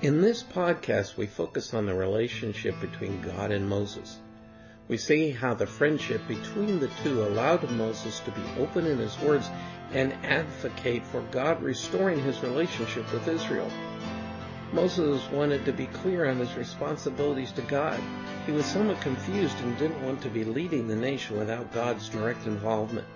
[0.00, 4.16] In this podcast, we focus on the relationship between God and Moses.
[4.86, 9.18] We see how the friendship between the two allowed Moses to be open in his
[9.18, 9.50] words
[9.90, 13.68] and advocate for God restoring his relationship with Israel.
[14.72, 17.98] Moses wanted to be clear on his responsibilities to God.
[18.46, 22.46] He was somewhat confused and didn't want to be leading the nation without God's direct
[22.46, 23.08] involvement.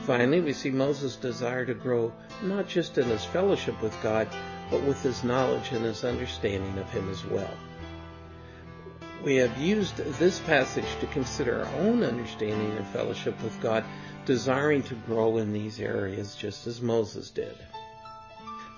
[0.00, 2.12] Finally, we see Moses' desire to grow
[2.42, 4.28] not just in his fellowship with God,
[4.70, 7.50] but with his knowledge and his understanding of him as well.
[9.24, 13.84] We have used this passage to consider our own understanding and fellowship with God,
[14.26, 17.56] desiring to grow in these areas just as Moses did.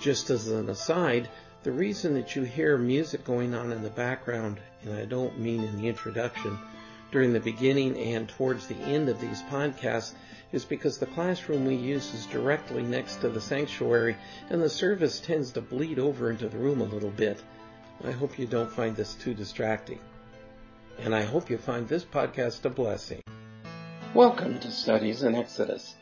[0.00, 1.28] Just as an aside,
[1.62, 5.62] the reason that you hear music going on in the background, and I don't mean
[5.62, 6.58] in the introduction,
[7.10, 10.14] during the beginning and towards the end of these podcasts
[10.52, 14.16] is because the classroom we use is directly next to the sanctuary
[14.48, 17.42] and the service tends to bleed over into the room a little bit.
[18.04, 19.98] I hope you don't find this too distracting
[20.98, 23.22] and I hope you find this podcast a blessing.
[24.14, 25.94] Welcome to Studies in Exodus.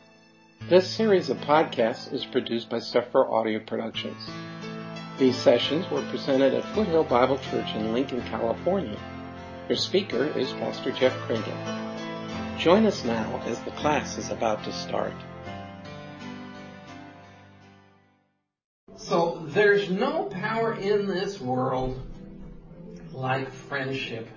[0.68, 4.28] This series of podcasts is produced by Sephora Audio Productions.
[5.18, 8.98] These sessions were presented at Foothill Bible Church in Lincoln, California.
[9.68, 12.58] Your speaker is Pastor Jeff Cragen.
[12.58, 15.12] Join us now as the class is about to start.
[18.96, 22.00] So, there's no power in this world
[23.12, 24.28] like friendship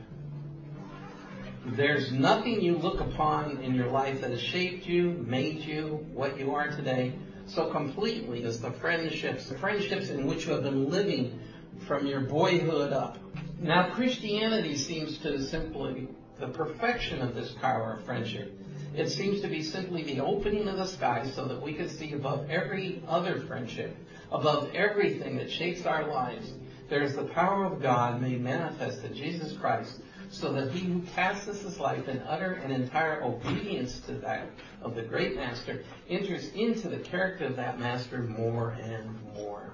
[1.66, 6.40] there's nothing you look upon in your life that has shaped you, made you what
[6.40, 7.14] you are today
[7.46, 11.40] so completely as the friendships, the friendships in which you have been living
[11.88, 13.18] from your boyhood up.
[13.62, 16.08] Now Christianity seems to simply
[16.40, 18.60] the perfection of this power of friendship.
[18.96, 22.14] It seems to be simply the opening of the sky so that we can see
[22.14, 23.96] above every other friendship,
[24.32, 26.52] above everything that shapes our lives.
[26.90, 31.62] There's the power of God made manifest in Jesus Christ so that he who passes
[31.62, 34.50] his life in utter and entire obedience to that
[34.82, 39.74] of the great master enters into the character of that master more and more.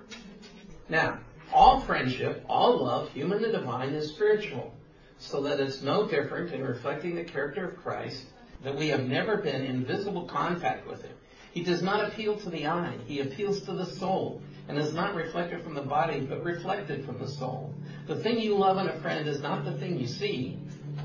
[0.90, 1.20] Now,
[1.54, 4.74] all friendship, all love, human and divine, is spiritual,
[5.18, 8.26] so that it's no different in reflecting the character of Christ
[8.64, 11.16] that we have never been in visible contact with him.
[11.52, 15.16] He does not appeal to the eye, he appeals to the soul, and is not
[15.16, 17.74] reflected from the body, but reflected from the soul.
[18.08, 20.58] The thing you love in a friend is not the thing you see.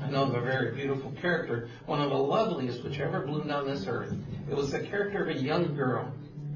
[0.03, 3.65] I know of a very beautiful character, one of the loveliest which ever bloomed on
[3.65, 4.13] this earth.
[4.49, 6.11] It was the character of a young girl.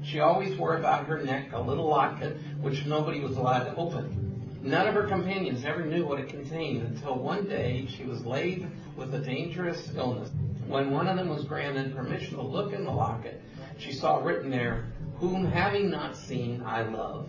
[0.08, 4.58] She always wore about her neck a little locket which nobody was allowed to open.
[4.62, 8.70] None of her companions ever knew what it contained until one day she was laid
[8.96, 10.30] with a dangerous illness.
[10.66, 13.42] When one of them was granted permission to look in the locket,
[13.76, 14.86] she saw written there,
[15.16, 17.28] Whom having not seen, I love.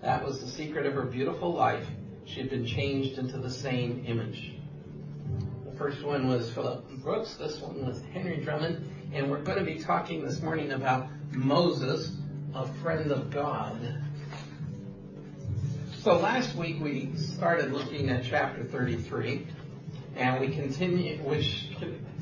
[0.00, 1.88] That was the secret of her beautiful life
[2.24, 4.52] she had been changed into the same image.
[5.64, 7.34] The first one was Philip Brooks.
[7.34, 8.88] This one was Henry Drummond.
[9.12, 12.16] And we're going to be talking this morning about Moses,
[12.54, 13.76] a friend of God.
[16.00, 19.46] So last week we started looking at chapter 33,
[20.16, 21.68] and we continue, which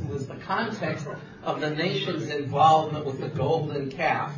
[0.08, 1.06] was the context
[1.42, 4.34] of the nation's involvement with the golden calf.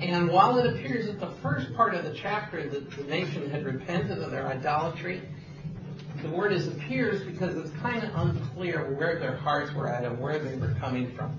[0.00, 3.64] And while it appears that the first part of the chapter that the nation had
[3.64, 5.22] repented of their idolatry,
[6.22, 10.18] the word is appears because it's kind of unclear where their hearts were at and
[10.20, 11.38] where they were coming from.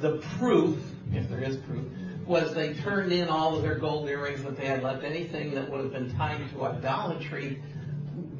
[0.00, 0.78] The proof,
[1.12, 1.84] if there is proof,
[2.26, 5.70] was they turned in all of their gold earrings that they had left, anything that
[5.70, 7.62] would have been tied to idolatry.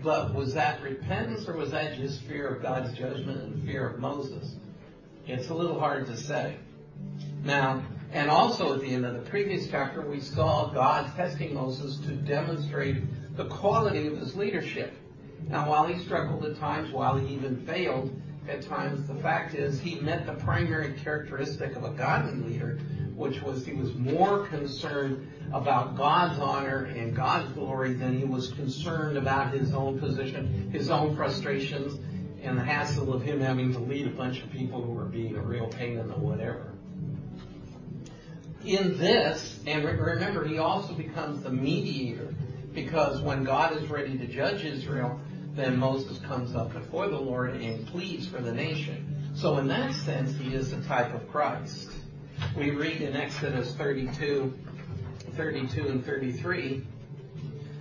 [0.03, 3.99] But was that repentance or was that just fear of God's judgment and fear of
[3.99, 4.57] Moses?
[5.27, 6.57] It's a little hard to say.
[7.45, 7.83] Now,
[8.13, 12.13] and also at the end of the previous chapter, we saw God testing Moses to
[12.13, 14.95] demonstrate the quality of his leadership.
[15.49, 18.11] Now, while he struggled at times, while he even failed
[18.49, 22.79] at times, the fact is he met the primary characteristic of a godly leader,
[23.15, 28.53] which was he was more concerned about God's honor and God's glory than he was
[28.53, 31.99] concerned about his own position, his own frustrations,
[32.43, 35.37] and the hassle of him having to lead a bunch of people who were being
[35.37, 36.73] a real pain in the whatever.
[38.65, 42.35] In this, and remember, he also becomes the mediator
[42.75, 45.21] because when God is ready to judge Israel,
[45.57, 49.33] then Moses comes up before the Lord and pleads for the nation.
[49.35, 51.89] So in that sense, he is a type of Christ.
[52.55, 54.53] We read in Exodus 32,
[55.35, 56.87] 32 and 33,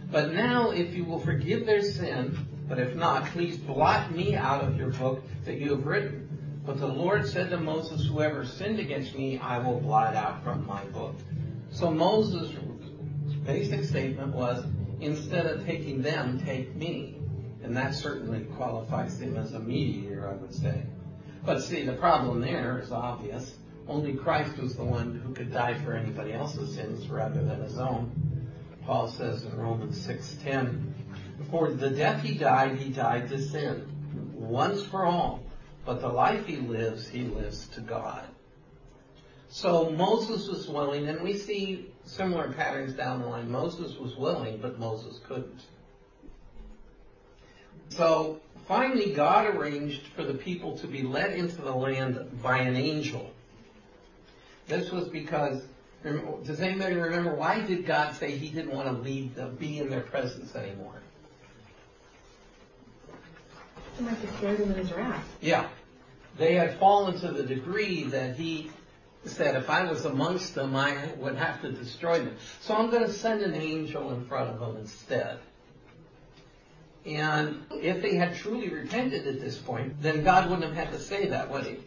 [0.09, 4.63] But now if you will forgive their sin, but if not, please blot me out
[4.63, 6.61] of your book that you have written.
[6.65, 10.65] But the Lord said to Moses, Whoever sinned against me, I will blot out from
[10.65, 11.15] my book.
[11.71, 12.55] So Moses'
[13.45, 14.65] basic statement was,
[15.01, 17.19] instead of taking them, take me.
[17.65, 20.83] And that certainly qualifies him as a mediator, I would say.
[21.43, 23.55] But see, the problem there is obvious.
[23.87, 27.79] Only Christ was the one who could die for anybody else's sins rather than his
[27.79, 28.51] own.
[28.85, 30.93] Paul says in Romans 6:10,
[31.49, 33.87] "For the death he died, he died to sin,
[34.35, 35.39] once for all.
[35.85, 38.25] But the life he lives, he lives to God."
[39.47, 43.49] So Moses was willing, and we see similar patterns down the line.
[43.49, 45.65] Moses was willing, but Moses couldn't.
[47.95, 52.75] So finally, God arranged for the people to be led into the land by an
[52.75, 53.31] angel.
[54.67, 55.61] This was because,
[56.03, 59.89] does anybody remember why did God say He didn't want to lead them, be in
[59.89, 61.01] their presence anymore?
[63.97, 65.25] He might destroy them in His wrath.
[65.39, 65.69] Yeah,
[66.37, 68.71] they had fallen to the degree that He
[69.23, 72.35] said, if I was amongst them, I would have to destroy them.
[72.61, 75.39] So I'm going to send an angel in front of them instead.
[77.05, 80.99] And if they had truly repented at this point, then God wouldn't have had to
[80.99, 81.77] say that, would he?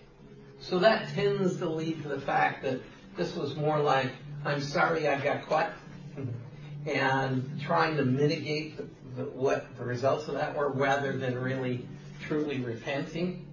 [0.61, 2.81] So that tends to lead to the fact that
[3.17, 4.13] this was more like,
[4.45, 5.73] I'm sorry I got caught,
[6.87, 8.87] and trying to mitigate the,
[9.17, 11.87] the, what the results of that were rather than really
[12.23, 13.45] truly repenting.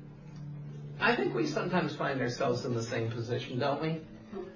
[0.99, 4.01] I think we sometimes find ourselves in the same position, don't we?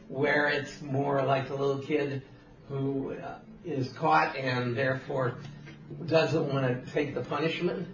[0.08, 2.22] Where it's more like a little kid
[2.70, 5.36] who uh, is caught and therefore
[6.06, 7.88] doesn't want to take the punishment.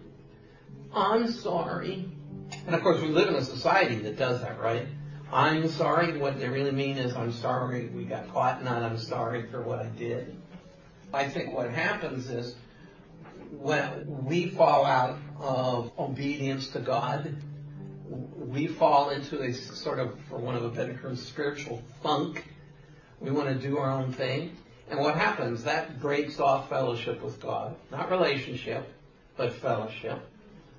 [0.93, 2.09] I'm sorry.
[2.65, 4.87] And of course, we live in a society that does that, right?
[5.31, 6.17] I'm sorry.
[6.17, 9.79] What they really mean is, I'm sorry we got caught, not I'm sorry for what
[9.79, 10.35] I did.
[11.13, 12.55] I think what happens is
[13.51, 17.35] when we fall out of obedience to God,
[18.37, 22.45] we fall into a sort of, for one of a better term, spiritual funk.
[23.19, 24.55] We want to do our own thing.
[24.89, 25.63] And what happens?
[25.63, 27.75] That breaks off fellowship with God.
[27.91, 28.87] Not relationship,
[29.35, 30.19] but fellowship.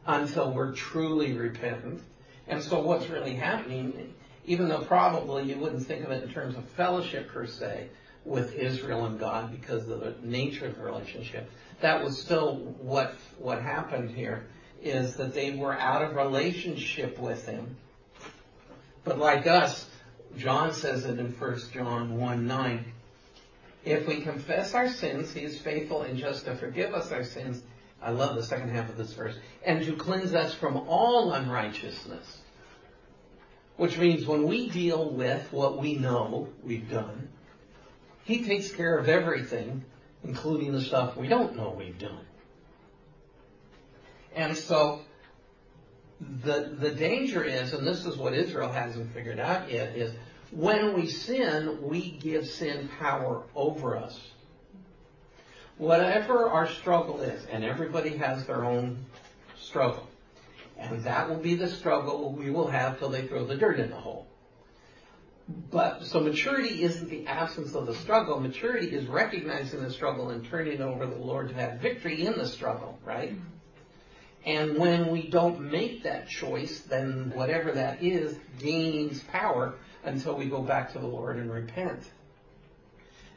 [0.06, 2.02] Until we're truly repentant.
[2.46, 4.14] And so what's really happening,
[4.44, 7.88] even though probably you wouldn't think of it in terms of fellowship per se
[8.24, 11.50] with Israel and God because of the nature of the relationship,
[11.80, 14.46] that was still what, what happened here
[14.82, 17.76] is that they were out of relationship with him.
[19.04, 19.88] But like us,
[20.38, 22.92] John says it in 1 John 1 9.
[23.86, 27.62] If we confess our sins, he is faithful and just to forgive us our sins.
[28.02, 29.36] I love the second half of this verse.
[29.64, 32.38] And to cleanse us from all unrighteousness.
[33.76, 37.28] Which means when we deal with what we know we've done,
[38.24, 39.84] he takes care of everything,
[40.24, 42.26] including the stuff we don't know we've done.
[44.34, 45.02] And so
[46.20, 50.12] the, the danger is, and this is what Israel hasn't figured out yet, is
[50.56, 54.18] when we sin, we give sin power over us.
[55.76, 59.04] Whatever our struggle is, and everybody has their own
[59.58, 60.08] struggle,
[60.78, 63.90] and that will be the struggle we will have till they throw the dirt in
[63.90, 64.26] the hole.
[65.70, 68.40] But so maturity isn't the absence of the struggle.
[68.40, 72.48] Maturity is recognizing the struggle and turning over the Lord to have victory in the
[72.48, 73.34] struggle, right?
[74.46, 79.74] And when we don't make that choice, then whatever that is gains power
[80.06, 82.00] until we go back to the Lord and repent.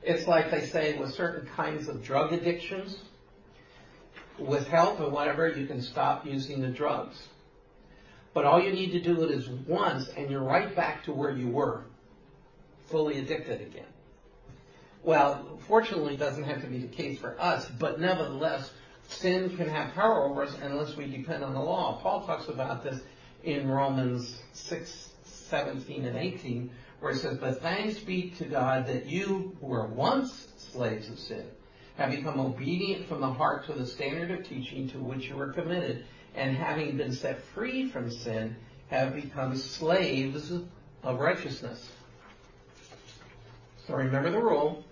[0.04, 2.98] It's like they say with certain kinds of drug addictions.
[4.38, 7.22] With help and whatever, you can stop using the drugs.
[8.34, 11.32] But all you need to do it is once and you're right back to where
[11.32, 11.84] you were.
[12.90, 13.86] Fully addicted again.
[15.04, 18.72] Well, fortunately it doesn't have to be the case for us, but nevertheless,
[19.08, 22.00] sin can have power over us unless we depend on the law.
[22.02, 23.02] Paul talks about this
[23.44, 25.09] in Romans 6,
[25.50, 29.88] 17 and 18, where it says, But thanks be to God that you who were
[29.88, 31.46] once slaves of sin
[31.98, 35.52] have become obedient from the heart to the standard of teaching to which you were
[35.52, 38.56] committed, and having been set free from sin,
[38.90, 40.52] have become slaves
[41.04, 41.90] of righteousness.
[43.86, 44.84] So remember the rule.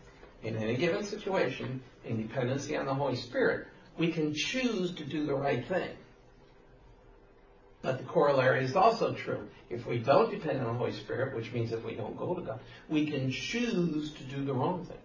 [0.43, 5.25] In any given situation, in dependency on the Holy Spirit, we can choose to do
[5.25, 5.89] the right thing.
[7.87, 9.47] But the corollary is also true.
[9.69, 12.41] If we don't depend on the Holy Spirit, which means if we don't go to
[12.41, 14.97] God, we can choose to do the wrong thing.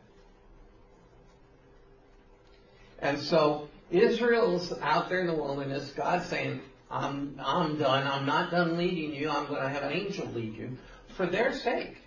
[2.99, 6.61] And so Israel's out there in the wilderness, God's saying,
[6.91, 8.05] I'm, I'm done.
[8.05, 9.31] I'm not done leading you.
[9.31, 10.77] I'm going to have an angel lead you
[11.17, 11.99] for their sake.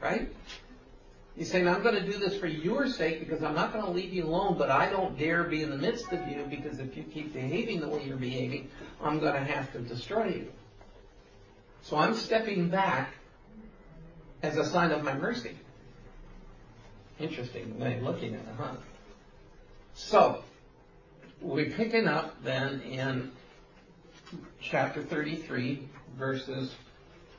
[0.00, 0.28] Right?
[1.36, 3.90] He's saying, I'm going to do this for your sake because I'm not going to
[3.90, 6.96] leave you alone, but I don't dare be in the midst of you because if
[6.96, 8.70] you keep behaving the way you're behaving,
[9.02, 10.52] I'm going to have to destroy you.
[11.82, 13.12] So I'm stepping back
[14.42, 15.56] as a sign of my mercy.
[17.20, 18.76] Interesting way of looking at it, huh?
[19.94, 20.42] So,
[21.40, 23.32] we're picking up then in
[24.60, 25.88] chapter 33,
[26.18, 26.74] verses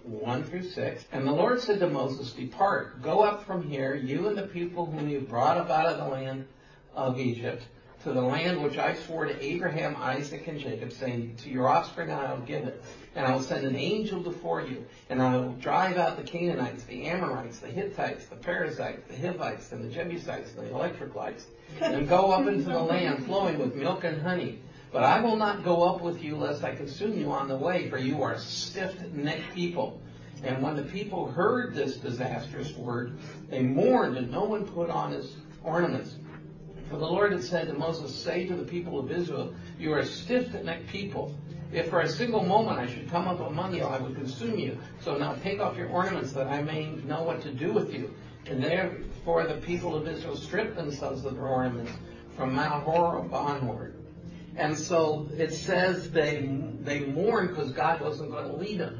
[0.07, 1.05] 1 through 6.
[1.11, 4.85] And the Lord said to Moses, Depart, go up from here, you and the people
[4.85, 6.47] whom you brought up out of the land
[6.95, 7.63] of Egypt,
[8.03, 12.11] to the land which I swore to Abraham, Isaac, and Jacob, saying, To your offspring
[12.11, 12.83] I will give it.
[13.15, 16.83] And I will send an angel before you, and I will drive out the Canaanites,
[16.83, 21.15] the Amorites, the Hittites, the Perizzites, the Hivites, and the Jebusites, and the Electric
[21.81, 24.59] and go up into the land flowing with milk and honey.
[24.91, 27.89] But I will not go up with you lest I consume you on the way,
[27.89, 30.01] for you are stiff-necked people.
[30.43, 33.17] And when the people heard this disastrous word,
[33.49, 36.15] they mourned, and no one put on his ornaments.
[36.89, 39.99] For the Lord had said to Moses, Say to the people of Israel, You are
[39.99, 41.35] a stiff-necked people.
[41.73, 44.77] If for a single moment I should come up among you, I would consume you.
[45.01, 48.13] So now take off your ornaments that I may know what to do with you.
[48.45, 51.91] And therefore the people of Israel stripped themselves of their ornaments
[52.37, 53.96] from Mount Horeb onward.
[54.57, 56.49] And so it says they
[56.81, 58.99] they mourned because God wasn't going to lead them.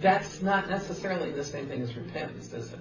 [0.00, 2.78] That's not necessarily the same thing as repentance, is it?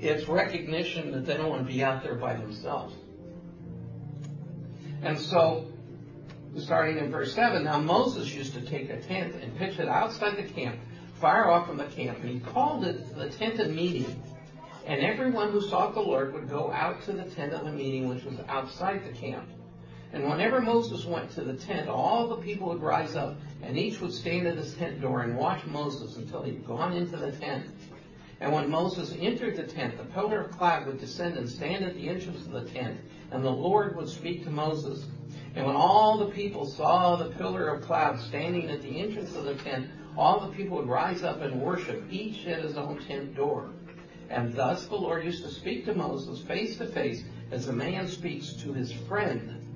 [0.00, 2.94] It's recognition that they don't want to be out there by themselves.
[5.02, 5.66] And so,
[6.56, 10.36] starting in verse 7, now Moses used to take a tent and pitch it outside
[10.36, 10.78] the camp,
[11.20, 14.22] far off from the camp, and he called it the tent of meeting.
[14.86, 18.08] And everyone who sought the Lord would go out to the tent of the meeting,
[18.08, 19.48] which was outside the camp.
[20.12, 24.00] And whenever Moses went to the tent, all the people would rise up, and each
[24.00, 27.66] would stand at his tent door and watch Moses until he'd gone into the tent.
[28.40, 31.94] And when Moses entered the tent, the pillar of cloud would descend and stand at
[31.94, 32.98] the entrance of the tent,
[33.30, 35.04] and the Lord would speak to Moses.
[35.54, 39.44] And when all the people saw the pillar of cloud standing at the entrance of
[39.44, 43.34] the tent, all the people would rise up and worship, each at his own tent
[43.34, 43.70] door.
[44.30, 48.08] And thus the Lord used to speak to Moses face to face as a man
[48.08, 49.67] speaks to his friend.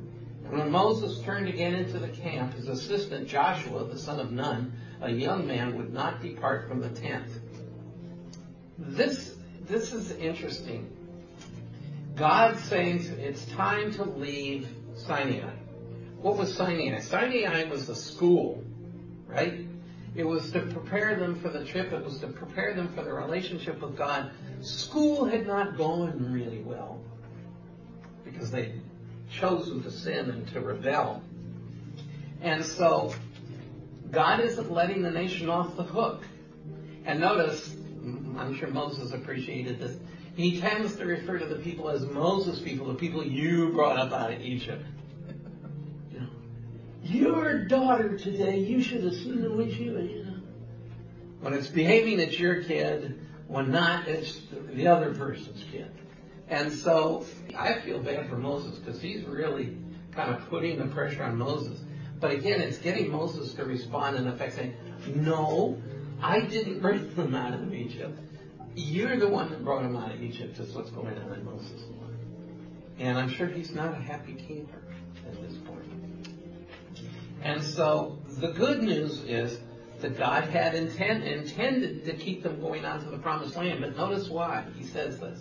[0.45, 4.73] And when Moses turned again into the camp, his assistant Joshua, the son of Nun,
[5.01, 7.29] a young man, would not depart from the tent.
[8.79, 9.35] This,
[9.67, 10.91] this is interesting.
[12.15, 15.51] God saying it's time to leave Sinai.
[16.21, 17.01] What was Sinai?
[17.01, 18.63] Sinai was the school,
[19.27, 19.67] right?
[20.15, 21.93] It was to prepare them for the trip.
[21.93, 24.31] It was to prepare them for the relationship with God.
[24.61, 27.01] School had not gone really well
[28.25, 28.75] because they
[29.33, 31.23] chosen to sin and to rebel.
[32.41, 33.15] And so
[34.11, 36.25] God isn't letting the nation off the hook.
[37.05, 37.75] And notice,
[38.39, 39.97] I'm sure Moses appreciated this.
[40.37, 44.13] He tends to refer to the people as Moses people, the people you brought up
[44.13, 44.85] out of Egypt.
[46.13, 46.29] You know,
[47.03, 50.41] your daughter today, you should have seen the way she was, you know.
[51.41, 53.19] When it's behaving, it's your kid.
[53.49, 54.41] When not, it's
[54.73, 55.91] the other person's kid.
[56.53, 57.25] And so
[57.57, 59.75] I feel bad for Moses because he's really
[60.15, 61.81] kind of putting the pressure on Moses.
[62.21, 64.75] But again, it's getting Moses to respond in effect saying,
[65.15, 65.81] no,
[66.21, 68.21] I didn't bring them out of Egypt.
[68.75, 70.59] You're the one that brought them out of Egypt.
[70.59, 71.85] That's what's going on in Moses'
[72.99, 74.83] And I'm sure he's not a happy camper
[75.27, 76.29] at this point.
[77.43, 79.59] And so the good news is
[80.01, 83.81] that God had intent, intended to keep them going on to the promised land.
[83.81, 85.41] But notice why he says this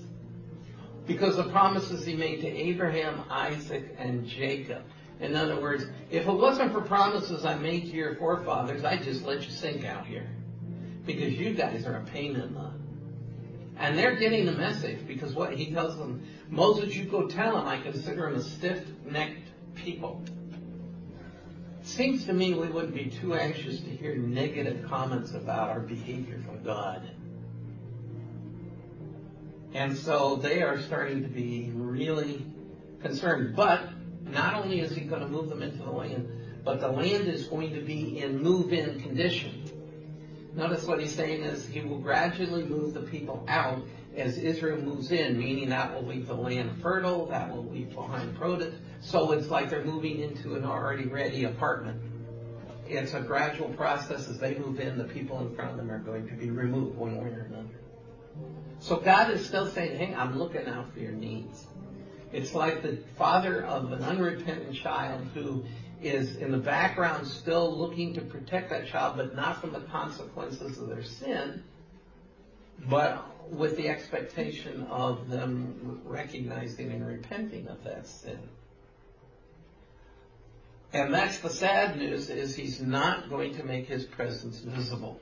[1.08, 4.84] because the promises he made to Abraham, Isaac, and Jacob.
[5.20, 9.24] In other words, if it wasn't for promises I made to your forefathers, I'd just
[9.26, 10.28] let you sink out here.
[11.06, 12.72] Because you guys are a pain in the.
[13.78, 17.68] And they're getting the message because what he tells them, Moses, you go tell them
[17.68, 20.24] I consider them a stiff-necked people.
[21.84, 26.40] Seems to me we wouldn't be too anxious to hear negative comments about our behavior
[26.46, 27.10] from God.
[29.74, 32.46] And so they are starting to be really
[33.02, 33.56] concerned.
[33.56, 33.90] But
[34.24, 36.30] not only is he going to move them into the land,
[36.64, 39.64] but the land is going to be in move-in condition.
[40.54, 43.82] Notice what he's saying is he will gradually move the people out
[44.16, 48.36] as Israel moves in, meaning that will leave the land fertile, that will leave behind
[48.36, 48.74] produce.
[49.00, 52.02] So it's like they're moving into an already ready apartment.
[52.88, 54.28] It's a gradual process.
[54.28, 56.98] As they move in, the people in front of them are going to be removed
[56.98, 57.81] one way or another.
[58.82, 61.68] So God is still saying, hey, I'm looking out for your needs.
[62.34, 65.64] It's like the father of an unrepentant child who
[66.02, 70.80] is in the background still looking to protect that child, but not from the consequences
[70.80, 71.64] of their sin,
[72.90, 78.40] but with the expectation of them recognizing and repenting of that sin.
[80.92, 85.20] And that's the sad news is he's not going to make his presence visible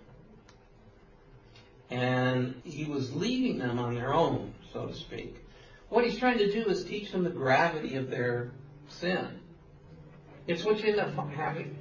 [1.90, 5.38] and he was leaving them on their own, so to speak.
[5.90, 8.52] What he's trying to do is teach them the gravity of their
[8.88, 9.40] sin.
[10.48, 11.78] It's what you end up having,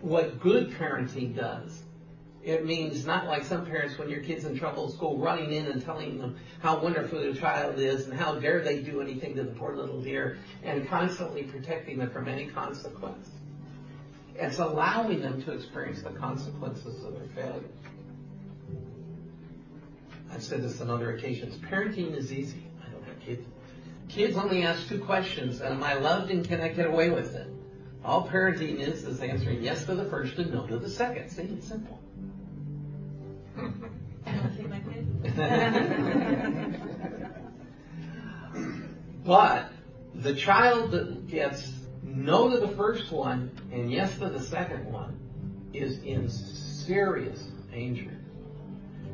[0.00, 1.82] what good parenting does.
[2.42, 5.66] It means not like some parents when your kid's in trouble at school running in
[5.66, 9.44] and telling them how wonderful the child is and how dare they do anything to
[9.44, 13.30] the poor little dear and constantly protecting them from any consequence.
[14.34, 17.70] It's allowing them to experience the consequences of their failures.
[20.32, 21.56] I've said this on other occasions.
[21.56, 22.62] Parenting is easy.
[22.84, 23.46] I don't have kids.
[24.08, 25.60] Kids only ask two questions.
[25.60, 27.48] Am I loved and can I get away with it?
[28.04, 31.30] All parenting is is answering yes to the first and no to the second.
[31.30, 32.00] See, it's simple.
[39.24, 39.70] but
[40.14, 41.70] the child that gets
[42.02, 45.18] no to the first one and yes to the second one
[45.72, 48.21] is in serious danger.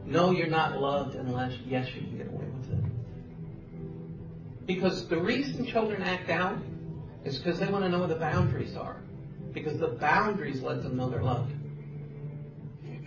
[0.09, 4.67] No, you're not loved unless yes, you can get away with it.
[4.67, 6.57] Because the reason children act out
[7.25, 9.03] is because they want to know where the boundaries are.
[9.53, 11.53] Because the boundaries let them know they're loved.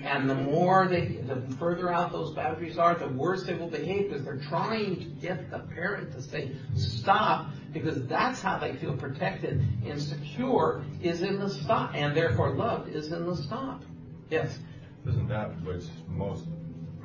[0.04, 4.10] And the more they, the further out those boundaries are, the worse they will behave
[4.10, 8.96] because they're trying to get the parent to say, stop, because that's how they feel
[8.96, 13.84] protected and secure is in the stop, and therefore loved is in the stop.
[14.30, 14.60] Yes?
[15.08, 16.46] Isn't that what's most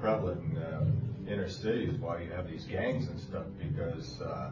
[0.06, 0.84] prevalent in uh,
[1.28, 4.50] inner cities, why you have these gangs and stuff, because uh,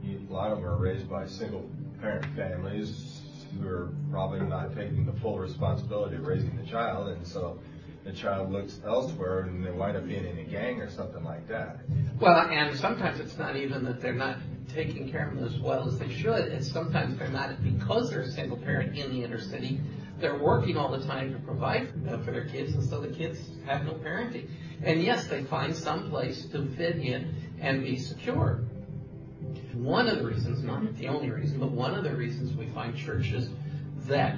[0.00, 1.68] you, a lot of them are raised by single
[2.00, 7.26] parent families who are probably not taking the full responsibility of raising the child, and
[7.26, 7.58] so
[8.04, 11.48] the child looks elsewhere and they wind up being in a gang or something like
[11.48, 11.78] that.
[12.20, 14.36] Well, and sometimes it's not even that they're not
[14.72, 16.52] taking care of them as well as they should.
[16.52, 19.80] It's sometimes they're not because they're a single parent in the inner city.
[20.18, 21.92] They're working all the time to provide
[22.24, 24.48] for their kids, and so the kids have no parenting.
[24.82, 28.64] And yes, they find some place to fit in and be secure.
[29.74, 32.96] One of the reasons, not the only reason, but one of the reasons we find
[32.96, 33.48] churches
[34.06, 34.36] that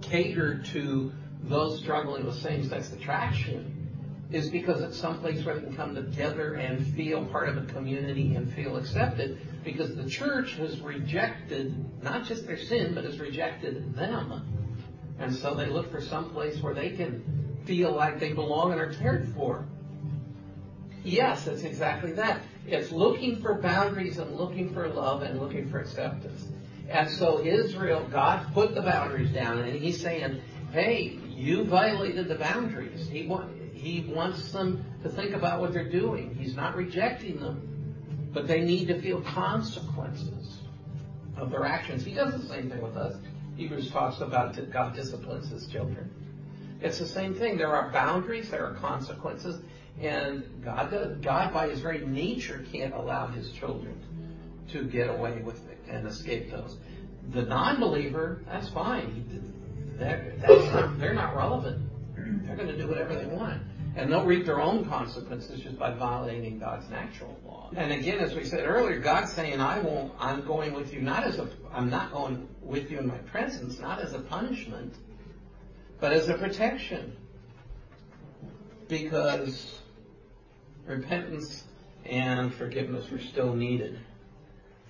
[0.00, 3.74] cater to those struggling with same-sex attraction
[4.30, 8.34] is because it's someplace where they can come together and feel part of a community
[8.34, 13.94] and feel accepted because the church has rejected not just their sin, but has rejected
[13.94, 14.42] them.
[15.18, 18.80] And so they look for some place where they can feel like they belong and
[18.80, 19.66] are cared for.
[21.02, 22.42] Yes, it's exactly that.
[22.66, 26.46] It's looking for boundaries and looking for love and looking for acceptance.
[26.88, 30.40] And so Israel, God put the boundaries down and he's saying,
[30.72, 33.08] hey, you violated the boundaries.
[33.08, 33.30] He,
[33.74, 36.34] he wants them to think about what they're doing.
[36.34, 37.73] He's not rejecting them,
[38.34, 40.58] but they need to feel consequences
[41.36, 42.04] of their actions.
[42.04, 43.16] He does the same thing with us.
[43.56, 46.10] Hebrews talks about that God disciplines his children.
[46.80, 47.56] It's the same thing.
[47.56, 49.62] There are boundaries, there are consequences,
[50.00, 53.96] and God, God by his very nature can't allow his children
[54.72, 56.76] to get away with it and escape those.
[57.32, 59.24] The non-believer, that's fine.
[59.96, 61.88] That's, they're not relevant.
[62.16, 63.62] They're going to do whatever they want.
[63.96, 67.70] And they'll reap their own consequences just by violating God's natural law.
[67.76, 71.24] And again, as we said earlier, God's saying, I won't, I'm going with you not
[71.24, 74.94] as a, I'm not going with you in my presence, not as a punishment,
[76.00, 77.16] but as a protection.
[78.88, 79.78] Because
[80.86, 81.64] repentance
[82.04, 83.98] and forgiveness were still needed.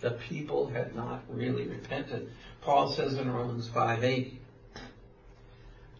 [0.00, 2.30] The people had not really repented.
[2.62, 4.40] Paul says in Romans 5 8,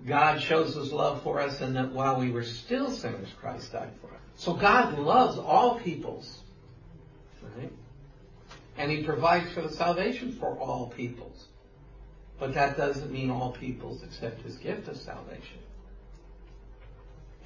[0.07, 3.93] God shows his love for us and that while we were still sinners, Christ died
[4.01, 4.21] for us.
[4.37, 6.41] So God loves all peoples.
[7.57, 7.73] Right?
[8.77, 11.47] And he provides for the salvation for all peoples.
[12.39, 15.59] But that doesn't mean all peoples accept his gift of salvation.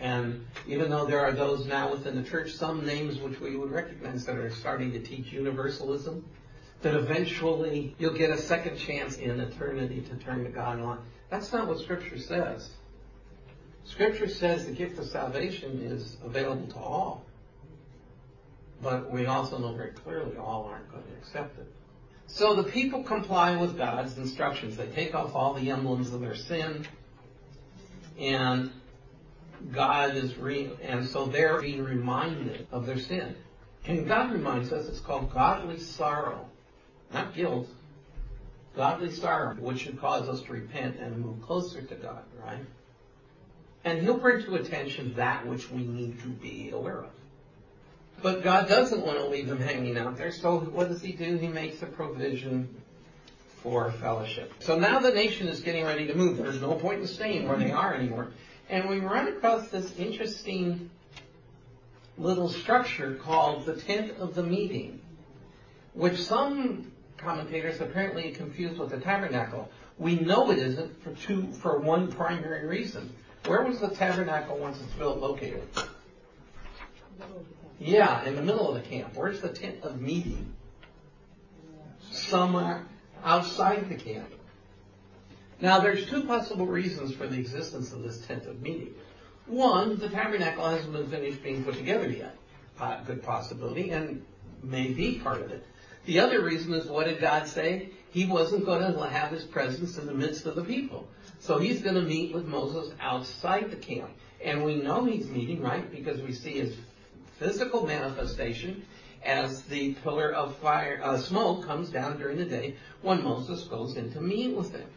[0.01, 3.71] And even though there are those now within the church, some names which we would
[3.71, 6.25] recognize that are starting to teach universalism,
[6.83, 10.99] that eventually you'll get a second chance in eternity to turn to God and
[11.31, 12.71] That's not what Scripture says.
[13.85, 17.25] Scripture says the gift of salvation is available to all.
[18.83, 21.73] But we also know very clearly all aren't going to accept it.
[22.27, 24.77] So the people comply with God's instructions.
[24.77, 26.87] They take off all the emblems of their sin
[28.19, 28.71] and
[29.73, 33.35] God is re- and so they're being reminded of their sin.
[33.87, 36.47] And God reminds us it's called godly sorrow,
[37.13, 37.69] not guilt.
[38.79, 42.65] Godly sorrow, which should cause us to repent and move closer to God, right?
[43.85, 47.11] And He'll bring to attention that which we need to be aware of.
[48.23, 51.39] But God doesn't want to leave them hanging out there, so what does He do?
[51.39, 52.73] He makes a provision
[53.65, 54.55] for fellowship.
[54.61, 56.37] So now the nation is getting ready to move.
[56.37, 58.29] There's no point in staying where they are anymore.
[58.69, 60.89] And we run across this interesting
[62.17, 65.01] little structure called the tent of the meeting,
[65.95, 69.69] which some commentators apparently confused with the tabernacle.
[69.99, 73.13] We know it isn't for two, for one primary reason.
[73.47, 75.63] Where was the tabernacle once it's built located?
[77.79, 79.15] Yeah, in the middle of the camp.
[79.15, 80.53] Where's the tent of meeting?
[82.11, 82.87] Somewhere
[83.25, 84.29] outside the camp.
[85.61, 88.95] Now, there's two possible reasons for the existence of this tent of meeting.
[89.47, 92.37] One, the tabernacle hasn't been finished being put together yet.
[92.79, 94.25] Uh, good possibility, and
[94.63, 95.67] may be part of it.
[96.09, 97.91] The other reason is what did God say?
[98.13, 101.07] He wasn't going to have his presence in the midst of the people.
[101.39, 104.09] So he's going to meet with Moses outside the camp.
[104.43, 105.91] And we know he's meeting, right?
[105.91, 106.75] Because we see his
[107.39, 108.87] physical manifestation
[109.23, 113.99] as the pillar of fire, uh, smoke comes down during the day when Moses goes
[113.99, 114.89] in to meet with him.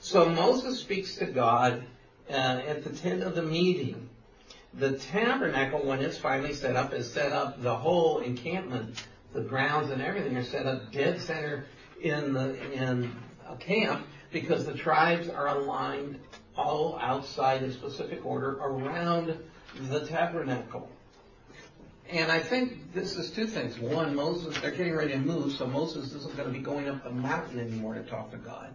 [0.00, 1.84] So Moses speaks to God
[2.28, 4.08] uh, at the tent of the meeting.
[4.74, 9.00] The tabernacle, when it's finally set up, is set up, the whole encampment,
[9.36, 11.66] the grounds and everything are set up dead center
[12.00, 13.14] in the, in
[13.48, 16.18] a camp because the tribes are aligned
[16.56, 19.38] all outside a specific order around
[19.88, 20.90] the tabernacle.
[22.08, 23.78] And I think this is two things.
[23.78, 27.04] One, Moses, they're getting ready to move, so Moses isn't going to be going up
[27.04, 28.70] the mountain anymore to talk to God.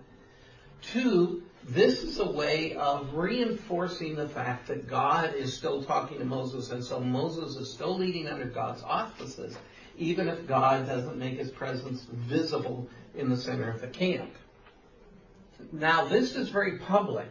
[0.81, 6.25] Two, this is a way of reinforcing the fact that God is still talking to
[6.25, 9.57] Moses, and so Moses is still leading under God's auspices,
[10.01, 14.33] even if God doesn't make his presence visible in the center of the camp.
[15.71, 17.29] Now, this is very public.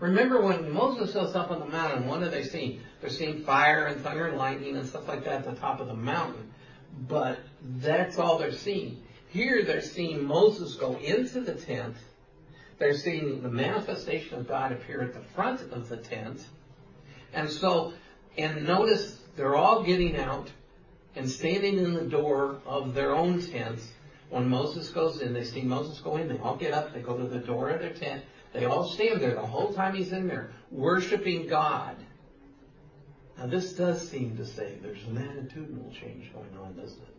[0.00, 2.80] Remember when Moses goes up on the mountain, what are they seeing?
[3.00, 5.86] They're seeing fire and thunder and lightning and stuff like that at the top of
[5.86, 6.52] the mountain.
[7.08, 9.02] But that's all they're seeing.
[9.28, 11.96] Here they're seeing Moses go into the tent
[12.82, 16.44] they're seeing the manifestation of God appear at the front of the tent.
[17.32, 17.92] And so,
[18.36, 20.50] and notice they're all getting out
[21.14, 23.86] and standing in the door of their own tents.
[24.30, 27.16] When Moses goes in, they see Moses go in, they all get up, they go
[27.16, 28.22] to the door of their tent,
[28.52, 31.96] they all stand there the whole time he's in there, worshiping God.
[33.36, 37.16] Now this does seem to say there's an attitudinal change going on, doesn't it?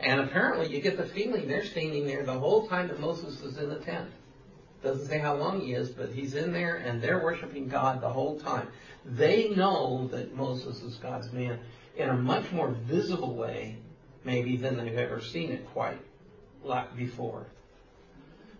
[0.00, 3.58] And apparently you get the feeling they're standing there the whole time that Moses is
[3.58, 4.10] in the tent.
[4.82, 8.08] Doesn't say how long he is, but he's in there and they're worshiping God the
[8.08, 8.68] whole time.
[9.04, 11.58] They know that Moses is God's man
[11.98, 13.76] in a much more visible way,
[14.24, 16.00] maybe, than they've ever seen it quite
[16.64, 17.46] like before.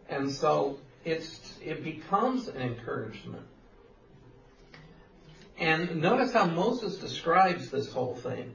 [0.08, 3.44] And so it's, it becomes an encouragement.
[5.56, 8.52] And notice how Moses describes this whole thing.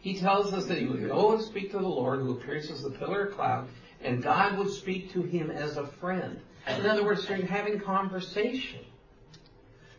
[0.00, 2.82] He tells us that he would go and speak to the Lord who appears as
[2.82, 3.68] the pillar of cloud,
[4.02, 6.40] and God would speak to him as a friend.
[6.66, 8.80] In other words, they're having conversation.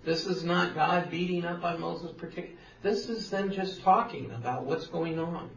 [0.03, 2.57] This is not God beating up on Moses particular.
[2.83, 5.49] This is them just talking about what's going on.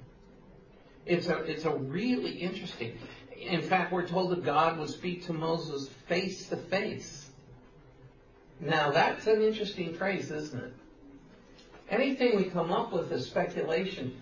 [1.04, 2.96] It's a, it's a really interesting.
[3.36, 7.28] In fact, we're told that God would speak to Moses face to face.
[8.60, 10.72] Now that's an interesting phrase, isn't it?
[11.90, 14.16] Anything we come up with is speculation.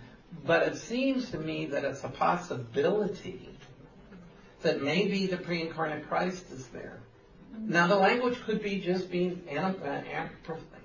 [0.44, 3.50] But it seems to me that it's a possibility
[4.62, 7.00] that maybe the pre-incarnate Christ is there.
[7.56, 9.42] Now the language could be just being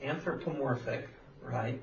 [0.04, 1.10] anthropomorphic,
[1.42, 1.82] right?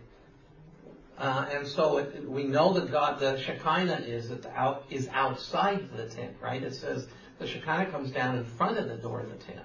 [1.19, 6.09] Uh, and so it, we know that God, the Shekinah is out, is outside the
[6.09, 6.63] tent, right?
[6.63, 9.65] It says the Shekinah comes down in front of the door of the tent.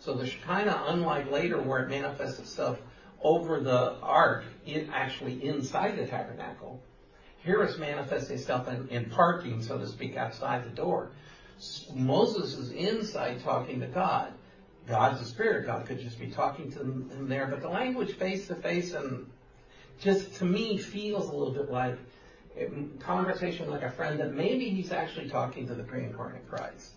[0.00, 2.78] So the Shekinah, unlike later where it manifests itself
[3.22, 6.82] over the ark, it actually inside the tabernacle,
[7.42, 11.12] here it's manifesting itself in, in parking, so to speak, outside the door.
[11.94, 14.32] Moses is inside talking to God.
[14.88, 15.66] God's a spirit.
[15.66, 17.46] God could just be talking to him there.
[17.46, 19.26] But the language face to face and
[20.00, 21.98] just to me feels a little bit like
[22.56, 22.68] a
[23.02, 26.90] conversation like a friend that maybe he's actually talking to the pre-incarnate Christ.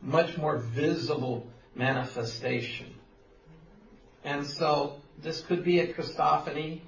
[0.00, 2.94] Much more visible manifestation.
[4.22, 6.80] And so this could be a Christophany,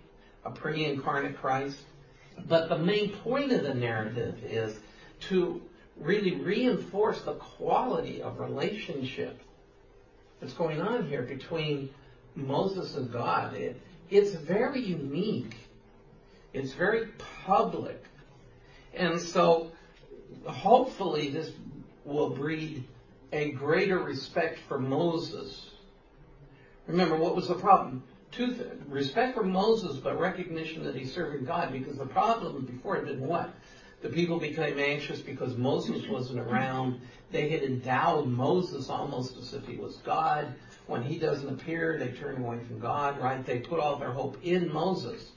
[0.45, 1.79] a pre-incarnate Christ.
[2.49, 4.79] But the main point of the narrative is
[5.29, 5.63] to
[5.97, 9.41] really reinforce the quality of relationship
[10.41, 11.91] that's going on here between
[12.35, 13.55] Moses and God.
[13.55, 15.57] It, it's very unique.
[16.53, 17.09] It's very
[17.45, 18.03] public.
[18.95, 19.73] And so
[20.47, 21.53] hopefully this
[22.05, 22.85] will breed
[23.33, 25.71] a greater respect for Moses.
[26.87, 28.03] Remember, what was the problem?
[28.37, 28.55] two
[28.89, 31.73] respect for Moses, but recognition that he's serving God.
[31.73, 33.55] Because the problem before had been what?
[34.03, 37.01] The people became anxious because Moses wasn't around.
[37.33, 40.55] They had endowed Moses almost as if he was God.
[40.87, 43.45] When he doesn't appear, they turn away from God, right?
[43.45, 45.31] They put all their hope in Moses.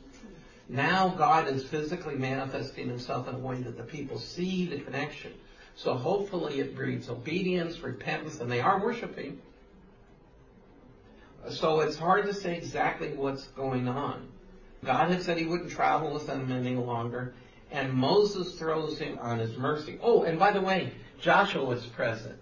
[0.67, 5.33] Now God is physically manifesting himself in a way that the people see the connection.
[5.75, 9.41] So hopefully it breeds obedience, repentance, and they are worshiping.
[11.49, 14.27] So it's hard to say exactly what's going on.
[14.85, 17.33] God had said he wouldn't travel with them any longer,
[17.71, 19.97] and Moses throws him on his mercy.
[20.01, 22.37] Oh, and by the way, Joshua was present.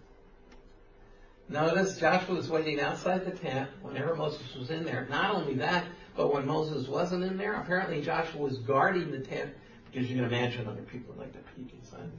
[1.49, 5.07] Notice Joshua was waiting outside the tent whenever Moses was in there.
[5.09, 9.51] Not only that, but when Moses wasn't in there, apparently Joshua was guarding the tent
[9.85, 12.09] because you can imagine other people like to peek inside.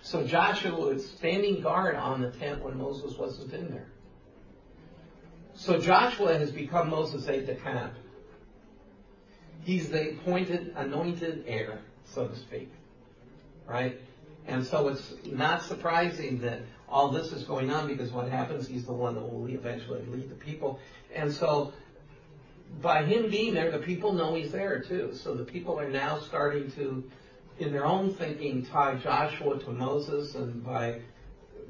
[0.00, 3.88] So Joshua was standing guard on the tent when Moses wasn't in there.
[5.54, 7.94] So Joshua has become Moses' aide de camp.
[9.64, 12.70] He's the appointed, anointed heir, so to speak.
[13.66, 14.00] Right?
[14.46, 18.84] And so it's not surprising that all this is going on because what happens, he's
[18.84, 20.78] the one that will eventually lead the people.
[21.14, 21.72] And so
[22.80, 25.12] by him being there, the people know he's there too.
[25.14, 27.04] So the people are now starting to,
[27.58, 31.00] in their own thinking, tie Joshua to Moses and by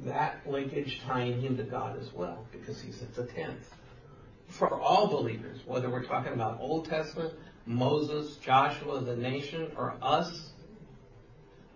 [0.01, 3.75] that linkage tying him to God as well because he's at the tenth.
[4.49, 10.51] For all believers, whether we're talking about Old Testament, Moses, Joshua, the nation, or us,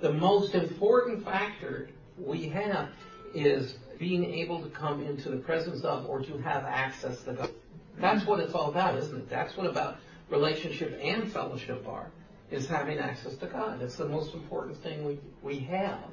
[0.00, 2.90] the most important factor we have
[3.34, 7.50] is being able to come into the presence of or to have access to God.
[7.98, 9.30] That's what it's all about, isn't it?
[9.30, 9.98] That's what about
[10.30, 12.10] relationship and fellowship are,
[12.50, 13.82] is having access to God.
[13.82, 16.08] It's the most important thing we, we have.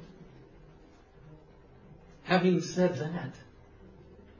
[2.24, 3.32] Having said that,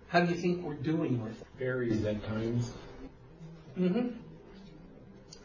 [0.09, 1.47] how do you think we're doing with it?
[1.59, 2.71] Varies at times.
[3.79, 4.09] Mm-hmm.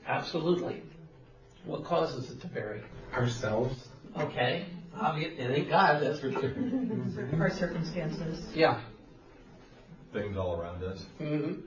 [0.06, 0.84] Absolutely.
[1.66, 2.82] What causes it to vary?
[3.14, 3.88] Ourselves.
[4.18, 4.66] Okay.
[5.00, 6.54] Obvious, it ain't God, that's for sure.
[7.40, 8.46] Our circumstances.
[8.56, 8.82] Yeah.
[10.12, 11.06] Things all around us.
[11.20, 11.62] Mm-hmm.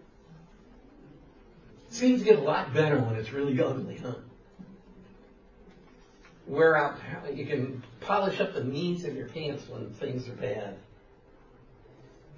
[1.89, 4.15] Seems to get a lot better when it's really ugly, huh?
[6.47, 6.97] Wear out,
[7.35, 10.77] you can polish up the knees of your pants when things are bad.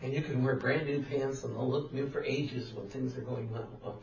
[0.02, 3.16] And you can wear brand new pants and they'll look new for ages when things
[3.18, 4.00] are going well.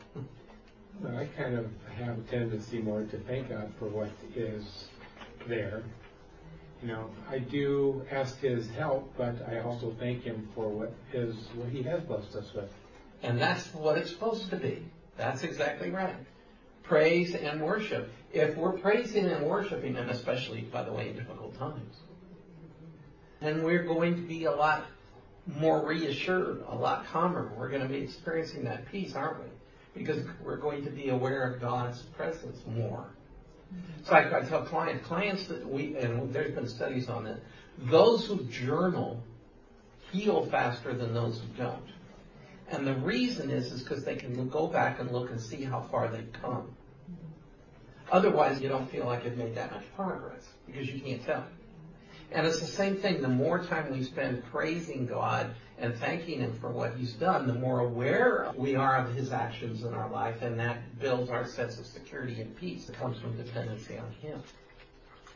[1.02, 4.86] Well, I kind of have a tendency more to thank God for what is
[5.48, 5.84] there.
[6.86, 11.36] You know, I do ask His help, but I also thank Him for what is
[11.56, 12.70] what He has blessed us with.
[13.24, 14.86] And that's what it's supposed to be.
[15.18, 16.16] That's exactly right.
[16.84, 18.14] Praise and worship.
[18.34, 21.96] If we're praising and worshiping, and especially, by the way, in difficult times,
[23.42, 24.86] then we're going to be a lot
[25.48, 27.52] more reassured, a lot calmer.
[27.58, 29.50] We're going to be experiencing that peace, aren't we?
[29.96, 33.15] because we're going to be aware of God's presence more.
[34.04, 37.42] So I, I tell clients, clients that we, and there's been studies on it,
[37.78, 39.24] those who journal
[40.12, 41.90] heal faster than those who don't.
[42.70, 45.88] And the reason is, is because they can go back and look and see how
[45.92, 46.76] far they've come.
[48.12, 51.46] Otherwise, you don't feel like you've made that much progress because you can't tell.
[52.32, 53.22] And it's the same thing.
[53.22, 57.54] The more time we spend praising God and thanking Him for what He's done, the
[57.54, 61.80] more aware we are of His actions in our life, and that builds our sense
[61.80, 62.90] of security and peace.
[62.90, 64.42] It comes from dependency on Him.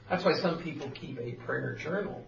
[0.10, 2.26] That's why some people keep a prayer journal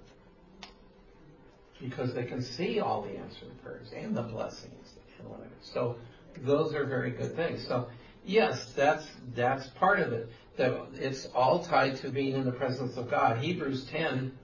[1.82, 5.50] because they can see all the answered prayers and the blessings and whatever.
[5.62, 5.96] So
[6.38, 7.66] those are very good things.
[7.68, 7.90] So
[8.24, 10.30] yes, that's that's part of it.
[10.58, 13.38] That it's all tied to being in the presence of God.
[13.40, 14.38] Hebrews 10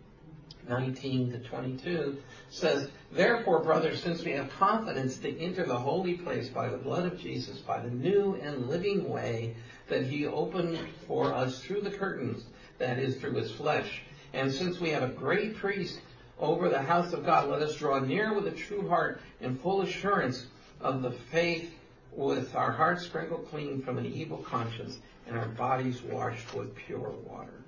[0.70, 2.18] 19 to 22
[2.50, 7.06] says, Therefore, brothers, since we have confidence to enter the holy place by the blood
[7.06, 9.56] of Jesus, by the new and living way
[9.88, 12.46] that he opened for us through the curtains,
[12.78, 14.02] that is, through his flesh.
[14.34, 16.00] And since we have a great priest
[16.40, 19.82] over the house of God, let us draw near with a true heart and full
[19.82, 20.46] assurance
[20.82, 21.74] of the faith
[22.12, 27.14] with our hearts sprinkled clean from an evil conscience and our bodies washed with pure
[27.26, 27.64] water.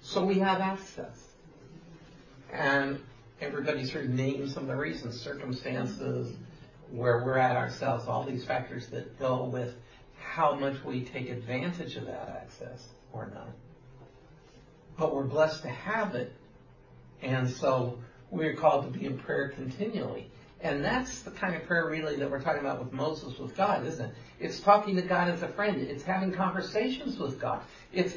[0.00, 1.35] So we have access.
[2.52, 3.00] And
[3.40, 6.34] everybody sort of names some of the reasons, circumstances,
[6.90, 9.74] where we're at ourselves, all these factors that go with
[10.18, 13.48] how much we take advantage of that access or not.
[14.98, 16.32] But we're blessed to have it.
[17.22, 17.98] And so
[18.30, 20.30] we're called to be in prayer continually.
[20.60, 23.86] And that's the kind of prayer really that we're talking about with Moses with God,
[23.86, 24.14] isn't it?
[24.40, 25.80] It's talking to God as a friend.
[25.80, 27.62] It's having conversations with God.
[27.92, 28.16] It's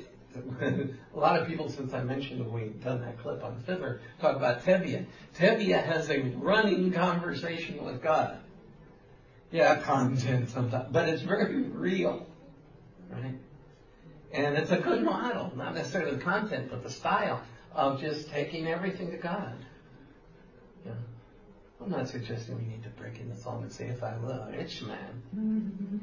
[1.15, 4.01] a lot of people, since I mentioned when we've done that clip on the fiddler,
[4.21, 5.05] talk about Tevye.
[5.37, 8.39] Tevye has a running conversation with God.
[9.51, 12.27] Yeah, content sometimes, but it's very real,
[13.09, 13.35] right?
[14.31, 17.41] And it's a good model, not necessarily the content, but the style
[17.73, 19.55] of just taking everything to God.
[20.85, 20.91] Yeah.
[21.81, 24.57] I'm not suggesting we need to break into song and say, if I were a
[24.57, 25.21] rich man.
[25.35, 25.97] Mm-hmm.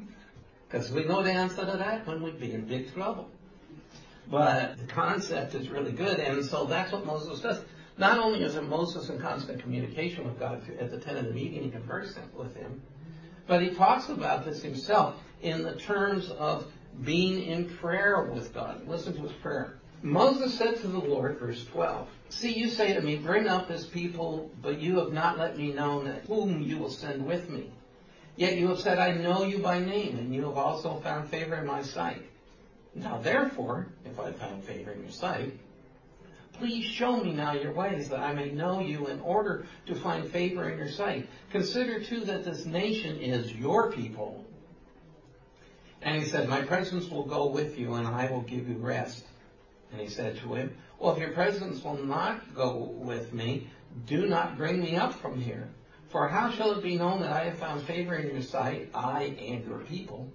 [0.67, 3.29] Because we know the answer to that when we'd be in big trouble.
[4.29, 7.63] But the concept is really good, and so that's what Moses does.
[7.97, 11.63] Not only is Moses in constant communication with God at the tent of the meeting,
[11.63, 12.81] and conversing with him,
[13.47, 16.71] but he talks about this himself in the terms of
[17.03, 18.87] being in prayer with God.
[18.87, 19.79] Listen to his prayer.
[20.03, 23.85] Moses said to the Lord, verse 12, See, you say to me, Bring up this
[23.87, 27.71] people, but you have not let me know whom you will send with me.
[28.35, 31.55] Yet you have said, I know you by name, and you have also found favor
[31.55, 32.21] in my sight.
[32.97, 35.53] Now therefore, if I found favor in your sight,
[36.53, 40.27] please show me now your ways, that I may know you in order to find
[40.29, 41.27] favor in your sight.
[41.51, 44.43] Consider too that this nation is your people.
[46.01, 49.23] And he said, My presence will go with you, and I will give you rest.
[49.91, 53.63] And he said to him, Well, if your presence will not go with me,
[54.07, 55.69] do not bring me up from here.
[56.09, 59.33] For how shall it be known that I have found favor in your sight, I
[59.37, 60.27] and your people?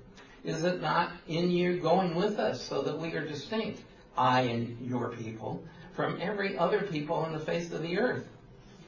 [0.44, 3.80] Is it not in you going with us, so that we are distinct,
[4.16, 5.62] I and your people,
[5.94, 8.26] from every other people on the face of the earth?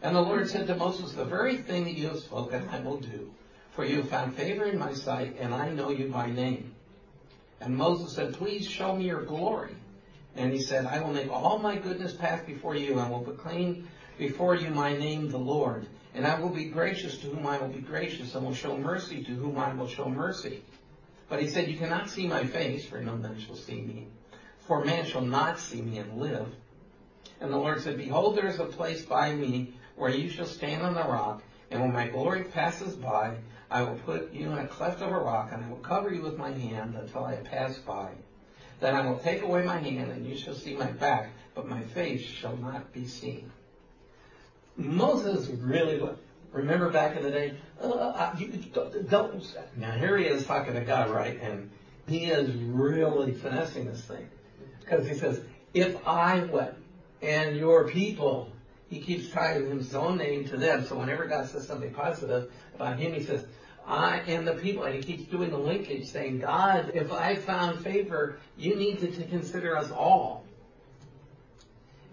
[0.02, 2.98] And the Lord said to Moses, The very thing that you have spoken I will
[2.98, 3.30] do,
[3.70, 6.74] for you have found favor in my sight, and I know you by name.
[7.60, 9.76] And Moses said, Please show me your glory.
[10.34, 13.86] And he said, I will make all my goodness pass before you, and will proclaim
[14.18, 15.86] before you my name, the Lord.
[16.14, 19.22] And I will be gracious to whom I will be gracious, and will show mercy
[19.22, 20.64] to whom I will show mercy.
[21.28, 24.08] But he said, You cannot see my face, for no man shall see me.
[24.66, 26.48] For man shall not see me and live.
[27.40, 30.82] And the Lord said, Behold, there is a place by me where you shall stand
[30.82, 33.38] on the rock, and when my glory passes by,
[33.70, 36.22] I will put you in a cleft of a rock, and I will cover you
[36.22, 38.12] with my hand until I pass by.
[38.80, 41.82] Then I will take away my hand, and you shall see my back, but my
[41.82, 43.50] face shall not be seen.
[44.76, 46.00] Moses really,
[46.54, 48.48] remember back in the day, uh, you
[49.10, 49.44] don't,
[49.76, 51.38] now here he is talking to God, right?
[51.40, 51.70] And
[52.06, 54.28] he is really finessing this thing.
[54.80, 55.40] Because he says,
[55.74, 56.76] if I what?
[57.20, 58.52] And your people,
[58.88, 60.86] he keeps tying his own name to them.
[60.86, 63.44] So whenever God says something positive about him, he says,
[63.86, 67.82] I and the people, and he keeps doing the linkage, saying, God, if I found
[67.82, 70.43] favor, you need to, to consider us all.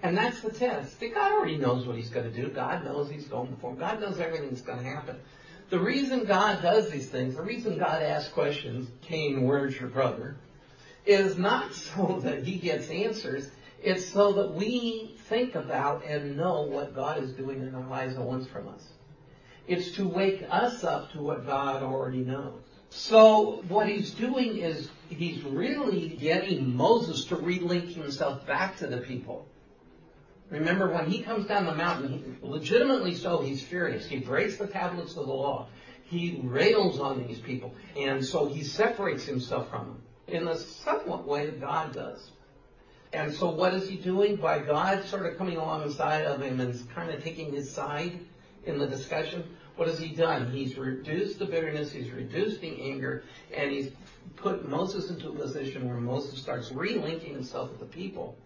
[0.03, 0.99] And that's the test.
[0.99, 2.49] God already knows what he's going to do.
[2.49, 3.75] God knows he's going before.
[3.75, 5.17] God knows everything that's going to happen.
[5.69, 10.35] The reason God does these things, the reason God asks questions, Cain, where's your brother,
[11.05, 13.49] is not so that he gets answers.
[13.81, 18.15] It's so that we think about and know what God is doing in our lives
[18.15, 18.83] and wants from us.
[19.67, 22.61] It's to wake us up to what God already knows.
[22.89, 28.97] So what he's doing is he's really getting Moses to relink himself back to the
[28.97, 29.47] people.
[30.51, 34.05] Remember, when he comes down the mountain, legitimately so, he's furious.
[34.05, 35.69] He breaks the tablets of the law.
[36.03, 37.73] He rails on these people.
[37.97, 42.31] And so he separates himself from them in the somewhat way that God does.
[43.13, 44.35] And so what is he doing?
[44.35, 48.19] By God sort of coming alongside of him and kind of taking his side
[48.65, 50.51] in the discussion, what has he done?
[50.51, 53.23] He's reduced the bitterness, he's reduced the anger,
[53.55, 53.91] and he's
[54.35, 58.37] put Moses into a position where Moses starts relinking himself with the people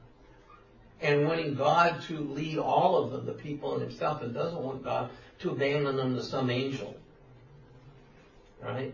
[1.06, 4.84] and wanting God to lead all of them, the people and himself, and doesn't want
[4.84, 6.96] God to abandon them to some angel.
[8.62, 8.94] Right?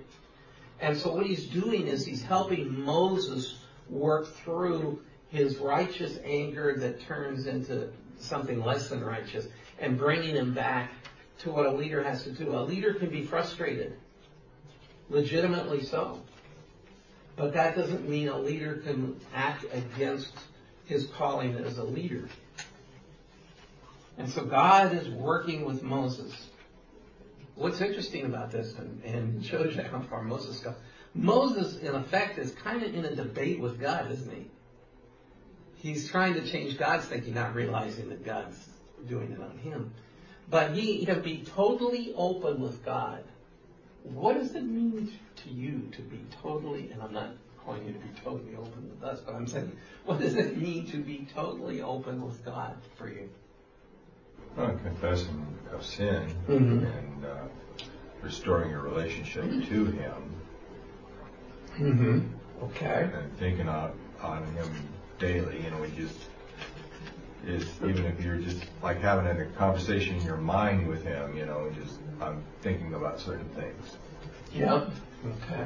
[0.82, 7.00] And so what he's doing is he's helping Moses work through his righteous anger that
[7.02, 9.48] turns into something less than righteous
[9.80, 10.92] and bringing him back
[11.40, 12.56] to what a leader has to do.
[12.56, 13.96] A leader can be frustrated,
[15.10, 16.22] legitimately so.
[17.38, 20.34] But that doesn't mean a leader can act against
[20.92, 22.28] his calling as a leader.
[24.18, 26.50] And so God is working with Moses.
[27.56, 30.76] What's interesting about this, and, and shows you how far Moses goes,
[31.14, 34.50] Moses, in effect, is kind of in a debate with God, isn't he?
[35.76, 38.58] He's trying to change God's thinking, not realizing that God's
[39.08, 39.94] doing it on him.
[40.50, 43.24] But he can be totally open with God.
[44.04, 45.12] What does it mean
[45.44, 47.32] to you to be totally, and I'm not
[47.66, 50.88] calling you to be totally open with us, but I'm saying, what does it mean
[50.88, 53.30] to be totally open with God for you?
[54.56, 56.84] Well, confessing of sin Mhm.
[56.98, 57.46] and uh,
[58.22, 60.36] restoring your relationship to Him
[61.78, 62.64] Mm-hmm.
[62.64, 63.10] Okay.
[63.14, 64.70] and thinking on, on Him
[65.20, 65.64] daily.
[65.64, 66.18] You know, we just
[67.46, 71.36] is even if you're just like having a conversation in your mind with Him.
[71.38, 73.98] You know, just I'm thinking about certain things.
[74.54, 74.92] Yep.
[75.26, 75.66] Okay.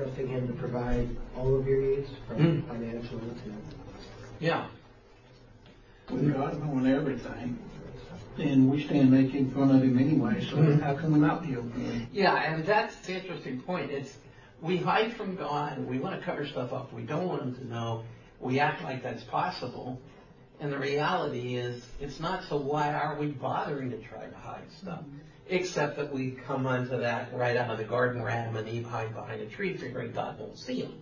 [0.00, 2.66] Trusting him to provide all of your needs from Mm.
[2.68, 3.52] financial to
[4.40, 4.66] Yeah.
[6.08, 7.58] With God knowing everything,
[8.38, 10.80] and we stand making fun of him anyway, so Mhm.
[10.80, 12.06] how come we not be open?
[12.12, 13.90] Yeah, and that's the interesting point.
[13.90, 14.16] It's
[14.62, 15.86] we hide from God.
[15.86, 16.92] We want to cover stuff up.
[16.92, 18.04] We don't want Him to know.
[18.40, 19.98] We act like that's possible,
[20.60, 22.42] and the reality is, it's not.
[22.44, 25.02] So why are we bothering to try to hide stuff?
[25.50, 28.86] Except that we come onto that right out of the garden where Adam and Eve
[28.86, 30.94] hide behind a tree, figuring God won't see them.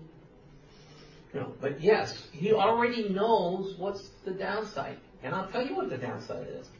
[1.34, 5.90] You know, but yes, He already knows what's the downside, and I'll tell you what
[5.90, 6.70] the downside is,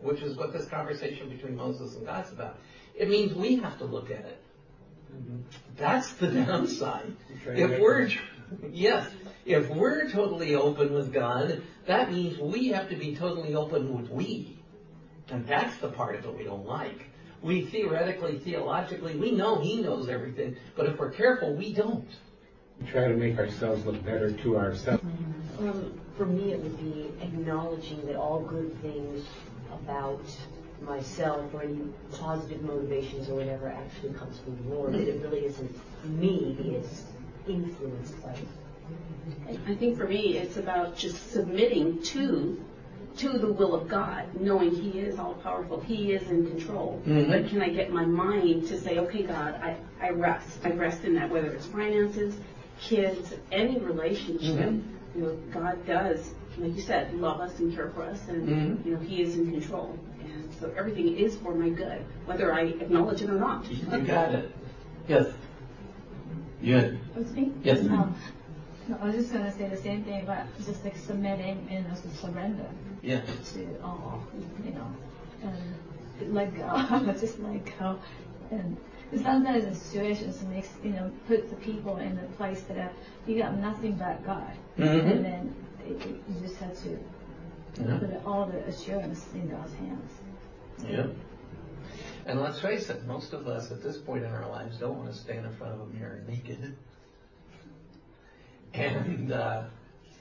[0.00, 2.58] which is what this conversation between Moses and God's about.
[2.94, 4.42] It means we have to look at it.
[5.76, 7.16] That's the downside.
[7.44, 8.10] If we're,
[8.70, 9.10] yes,
[9.44, 14.10] if we're totally open with God, that means we have to be totally open with
[14.10, 14.58] we.
[15.30, 17.10] And that's the part of it we don't like.
[17.42, 22.08] We theoretically, theologically, we know He knows everything, but if we're careful, we don't.
[22.80, 25.02] We try to make ourselves look better to ourselves.
[25.58, 29.26] Um, for me, it would be acknowledging that all good things
[29.72, 30.24] about
[30.82, 34.92] myself or any positive motivations or whatever actually comes from the Lord.
[34.92, 35.74] That it really isn't
[36.04, 37.04] me, it's
[37.48, 38.36] influenced by
[39.48, 42.62] I think for me, it's about just submitting to
[43.18, 47.00] to the will of God, knowing He is all powerful, He is in control.
[47.06, 47.28] Mhm.
[47.28, 50.60] But can I get my mind to say, okay, God, I, I rest.
[50.64, 52.38] I rest in that, whether it's finances,
[52.80, 54.68] kids, any relationship.
[54.70, 54.82] Mhm.
[55.14, 58.84] You know, God does, like you said, love us and care for us, and Mhm.
[58.84, 59.98] you know He is in control.
[60.22, 63.64] And so everything is for my good, whether I acknowledge it or not.
[63.70, 64.50] You got it.
[65.08, 65.26] Yes.
[66.62, 66.98] Good.
[67.16, 67.52] It's me?
[67.62, 67.80] Yes.
[67.80, 68.08] Um, no,
[69.00, 72.66] I was just gonna say the same thing, but just like submitting and also surrender
[73.02, 73.20] Yeah.
[73.54, 74.22] to all,
[74.64, 74.86] you know,
[75.42, 77.98] and let go, just let go.
[78.50, 78.76] And
[79.22, 82.92] sometimes the situations makes, you know, put the people in a place that are,
[83.26, 84.52] you got nothing but God.
[84.78, 85.10] Mhm.
[85.10, 85.54] And then
[85.86, 86.98] it, it- you just have to
[87.80, 87.98] Yeah.
[87.98, 90.12] put all the assurance in God's hands.
[90.88, 91.06] Yeah.
[92.24, 95.10] And let's face it, most of us at this point in our lives don't want
[95.12, 96.74] to stand in front of a mirror naked.
[98.76, 99.64] And uh,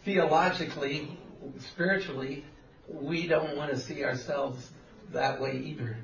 [0.03, 1.17] theologically,
[1.59, 2.45] spiritually,
[2.87, 4.69] we don't want to see ourselves
[5.11, 5.97] that way either.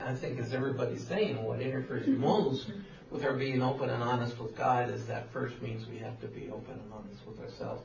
[0.00, 2.70] I think, as everybody's saying, what interferes most
[3.10, 6.28] with our being open and honest with God is that first means we have to
[6.28, 7.82] be open and honest with ourselves.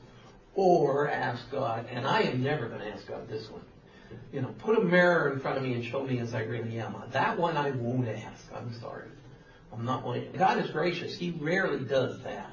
[0.54, 3.62] Or ask God, and I am never going to ask God this one
[4.32, 6.78] you know, put a mirror in front of me and show me as I really
[6.80, 6.94] am.
[7.12, 8.44] That one I won't ask.
[8.54, 9.08] I'm sorry.
[9.72, 10.28] I'm not one.
[10.36, 11.16] God is gracious.
[11.16, 12.50] He rarely does that.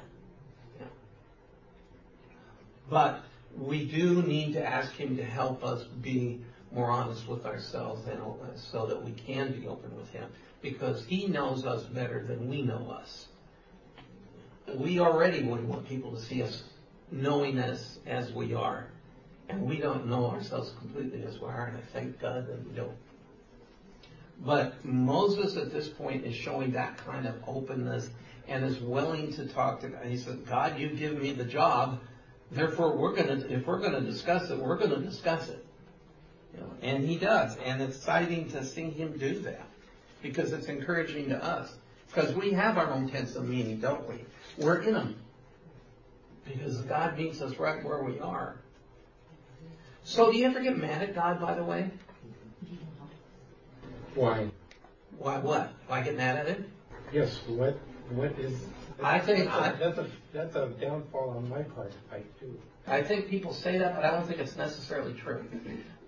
[2.88, 3.22] But
[3.56, 6.40] we do need to ask Him to help us be
[6.72, 8.20] more honest with ourselves and
[8.56, 10.28] so that we can be open with Him
[10.62, 13.26] because He knows us better than we know us.
[14.74, 16.62] We already would want people to see us
[17.10, 18.86] knowing us as we are.
[19.48, 22.74] And we don't know ourselves completely as we are, and I thank God that we
[22.74, 22.96] don't.
[24.44, 28.08] But Moses at this point is showing that kind of openness
[28.48, 30.06] and is willing to talk to God.
[30.06, 32.00] He said, God, you've given me the job.
[32.52, 35.64] Therefore, we're gonna, if we're gonna discuss it, we're gonna discuss it.
[36.54, 37.56] You know, and he does.
[37.64, 39.66] And it's exciting to see him do that
[40.20, 41.74] because it's encouraging to us.
[42.08, 44.16] Because we have our own tents of meaning, don't we?
[44.58, 45.16] We're in them.
[46.44, 48.56] Because God meets us right where we are.
[50.04, 51.90] So do you ever get mad at God, by the way?
[54.14, 54.50] Why?
[55.18, 55.72] Why what?
[55.86, 56.70] Why get mad at him?
[57.12, 57.78] Yes, what,
[58.10, 58.60] what is?
[59.04, 62.58] I think That's a- I- That's a, that's a downfall on my part, I do.
[62.86, 65.44] I think people say that, but I don't think it's necessarily true.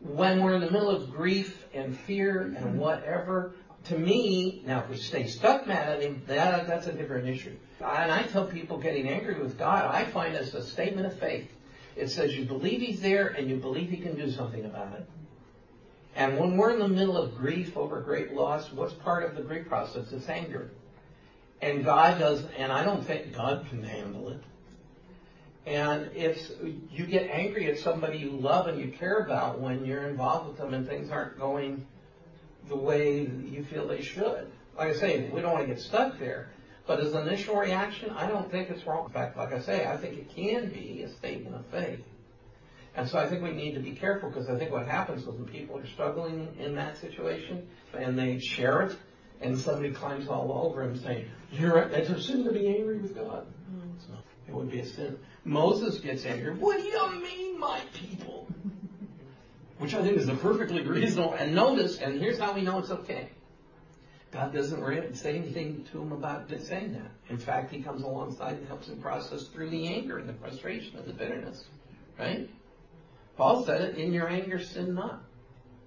[0.01, 4.91] When we're in the middle of grief and fear and whatever, to me, now if
[4.91, 7.55] we stay stuck mad at him, that, that's a different issue.
[7.81, 11.49] And I tell people getting angry with God, I find as a statement of faith.
[11.97, 15.07] It says you believe he's there and you believe he can do something about it.
[16.17, 19.43] And when we're in the middle of grief over great loss, what's part of the
[19.43, 20.13] grief process?
[20.13, 20.71] It's anger.
[21.61, 24.41] And God does, and I don't think God can handle it.
[25.67, 26.53] And it's,
[26.91, 30.59] you get angry at somebody you love and you care about when you're involved with
[30.59, 31.87] them and things aren't going
[32.69, 34.51] the way you feel they should.
[34.77, 36.51] Like I say, we don't want to get stuck there.
[36.87, 39.07] But as an initial reaction, I don't think it's wrong.
[39.07, 42.01] In fact, like I say, I think it can be a statement of faith.
[42.95, 45.29] And so I think we need to be careful because I think what happens is
[45.29, 48.97] when people are struggling in that situation and they share it
[49.45, 52.99] and somebody climbs all over them saying, you're right, it's a sin to be angry
[52.99, 53.47] with God.
[53.71, 53.91] Mm-hmm.
[53.99, 54.15] So
[54.49, 55.19] it would be a sin.
[55.45, 56.55] Moses gets angry.
[56.55, 58.49] What do you mean, my people?
[59.79, 61.35] Which I think is a perfectly reasonable.
[61.35, 63.29] And notice, and here's how we know it's okay.
[64.33, 67.11] God doesn't say anything to him about saying that.
[67.29, 70.99] In fact, he comes alongside and helps him process through the anger and the frustration
[70.99, 71.65] and the bitterness.
[72.19, 72.49] Right?
[73.37, 75.23] Paul said it, in your anger, sin not.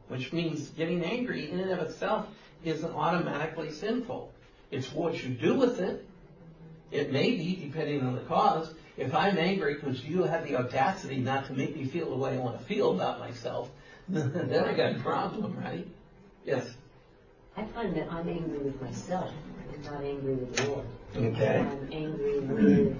[0.07, 2.27] which means getting angry in and of itself
[2.63, 4.31] isn't automatically sinful.
[4.71, 6.05] It's what you do with it.
[6.91, 8.73] It may be, depending on the cause.
[8.97, 12.35] If I'm angry because you have the audacity not to make me feel the way
[12.35, 13.69] I want to feel about myself,
[14.09, 15.87] then I got a problem, right?
[16.45, 16.75] Yes.
[17.55, 19.31] I find that I'm angry with myself
[19.73, 20.85] and not angry with the Lord.
[21.15, 21.59] Okay.
[21.59, 22.97] I'm angry with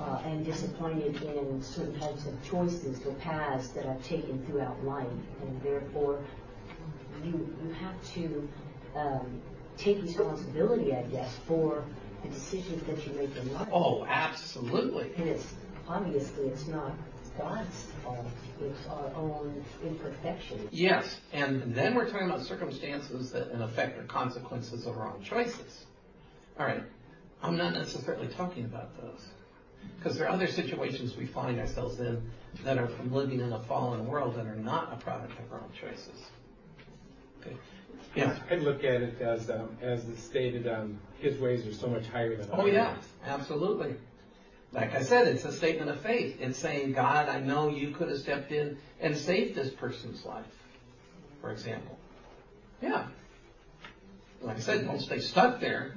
[0.00, 5.06] uh, and disappointed in certain types of choices or paths that I've taken throughout life,
[5.42, 6.18] and therefore
[7.24, 8.48] you you have to
[8.94, 9.40] um,
[9.76, 11.84] take responsibility, I guess, for
[12.22, 13.68] the decisions that you make in life.
[13.72, 15.12] Oh, absolutely.
[15.16, 15.54] And it's
[15.88, 16.92] obviously it's not
[17.38, 18.26] God's fault;
[18.60, 20.68] it's our own imperfection.
[20.70, 25.22] Yes, and then we're talking about circumstances that in effect are consequences of our own
[25.22, 25.86] choices.
[26.58, 26.82] All right,
[27.42, 29.26] I'm not necessarily talking about those.
[29.98, 32.22] Because there are other situations we find ourselves in
[32.64, 35.60] that are from living in a fallen world that are not a product of our
[35.60, 36.22] own choices.
[37.40, 37.56] Okay.
[38.14, 38.38] Yeah.
[38.50, 42.06] I look at it as, um, as it's stated, um, his ways are so much
[42.06, 42.60] higher than ours.
[42.62, 43.94] Oh yeah, absolutely.
[44.72, 46.36] Like I said, it's a statement of faith.
[46.40, 50.46] It's saying, God, I know you could have stepped in and saved this person's life,
[51.40, 51.98] for example.
[52.80, 53.06] Yeah.
[54.40, 55.94] Like I said, don't stay stuck there.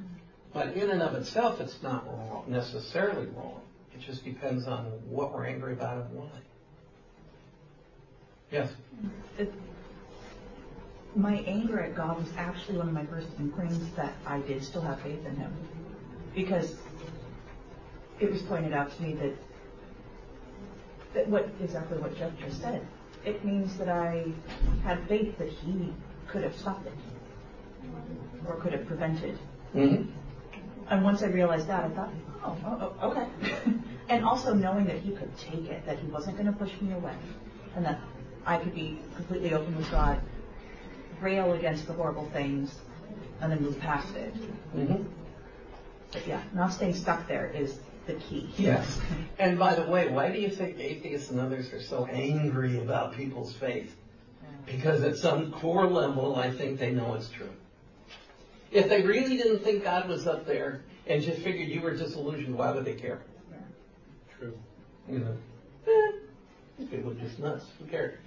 [0.54, 3.62] But in and of itself, it's not wrong, necessarily wrong.
[3.94, 6.30] It just depends on what we're angry about and why.
[8.52, 8.72] Yes.
[9.38, 9.52] it,
[11.16, 14.82] my anger at God was actually one of my first inklings that I did still
[14.82, 15.54] have faith in Him.
[16.34, 16.76] Because
[18.20, 19.34] it was pointed out to me that,
[21.14, 22.86] that what exactly what Jeff just said.
[23.24, 24.26] It means that I
[24.84, 25.94] had faith that He
[26.28, 26.94] could have stopped it
[28.48, 29.40] or could have prevented.
[29.74, 30.12] Mm-hmm.
[30.90, 32.10] And once I realized that, I thought,
[32.44, 33.74] oh, oh, oh okay.
[34.10, 36.94] and also knowing that He could take it, that He wasn't going to push me
[36.94, 37.16] away,
[37.76, 38.00] and that
[38.46, 40.22] I could be completely open with God,
[41.22, 42.76] rail against the horrible things,
[43.42, 44.34] and then move past it.
[44.76, 45.04] Mm-hmm.
[46.12, 48.50] But yeah, not staying stuck there is the key.
[48.58, 49.00] Yes.
[49.38, 53.14] And by the way, why do you think atheists and others are so angry about
[53.16, 53.94] people's faith?
[54.66, 57.50] Because at some core level, I think they know it's true.
[58.72, 62.58] If they really didn't think God was up there and just figured you were disillusioned,
[62.58, 63.22] why would they care?
[64.40, 64.58] True.
[65.10, 65.38] You know,
[65.88, 66.12] eh,
[66.80, 67.66] these people are just nuts.
[67.80, 68.18] Who cares?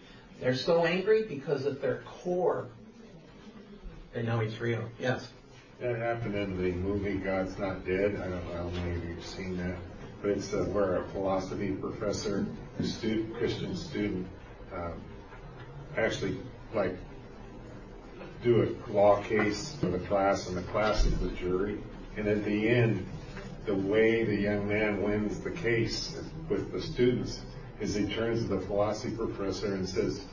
[0.40, 2.68] They're so angry because at their core,
[4.18, 4.82] they know He's real.
[4.98, 5.28] Yes.
[5.80, 8.16] That happened in the movie God's Not Dead.
[8.16, 9.76] I don't know how many of you have seen that,
[10.20, 12.44] but it's uh, where a philosophy professor,
[12.80, 14.26] a student, Christian student,
[14.74, 15.00] um,
[15.96, 16.36] actually
[16.74, 16.96] like
[18.42, 21.78] do a law case for the class, and the class is the jury.
[22.16, 23.06] And at the end,
[23.66, 27.40] the way the young man wins the case with the students
[27.80, 30.24] is he turns to the philosophy professor and says,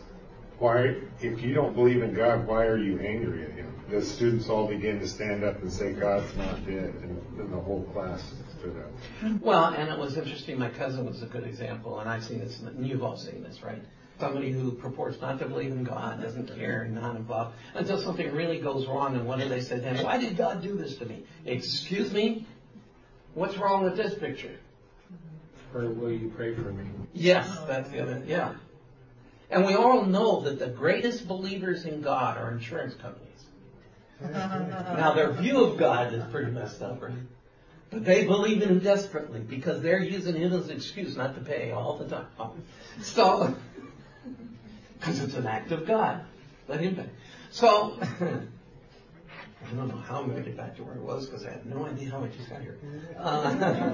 [0.60, 3.74] why, if you don't believe in God, why are you angry at him?
[3.90, 7.60] The students all begin to stand up and say, God's not dead, and then the
[7.60, 9.42] whole class stood up.
[9.42, 10.58] Well, and it was interesting.
[10.58, 13.62] My cousin was a good example, and I've seen this, and you've all seen this,
[13.62, 13.82] right?
[14.20, 18.60] Somebody who purports not to believe in God, doesn't care, not involved, until something really
[18.60, 20.04] goes wrong, and what do they say then?
[20.04, 21.26] Why did God do this to me?
[21.46, 22.48] Excuse me?
[23.34, 24.58] What's wrong with this picture?
[25.74, 26.86] Or will you pray for me?
[27.14, 28.54] Yes, that's the other, yeah.
[29.50, 33.30] And we all know that the greatest believers in God are insurance companies.
[34.22, 37.14] now, their view of God is pretty messed up, right?
[37.92, 41.42] But they believe in Him desperately because they're using Him as an excuse not to
[41.42, 42.28] pay all the time.
[43.02, 43.54] So,
[45.00, 46.24] because it's an act of God.
[46.68, 47.10] Let Him pay.
[47.52, 51.46] So, I don't know how I'm going to get back to where I was because
[51.46, 52.78] I have no idea how I just got here.
[53.20, 53.90] Uh,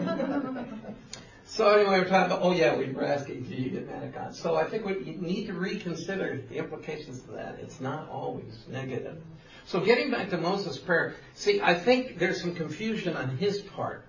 [1.45, 4.13] so anyway, we're talking about, oh yeah, we were asking, do you get mad at
[4.13, 4.35] God?
[4.35, 7.59] So I think we need to reconsider the implications of that.
[7.59, 9.21] It's not always negative.
[9.65, 14.05] So getting back to Moses' prayer, see, I think there's some confusion on his part.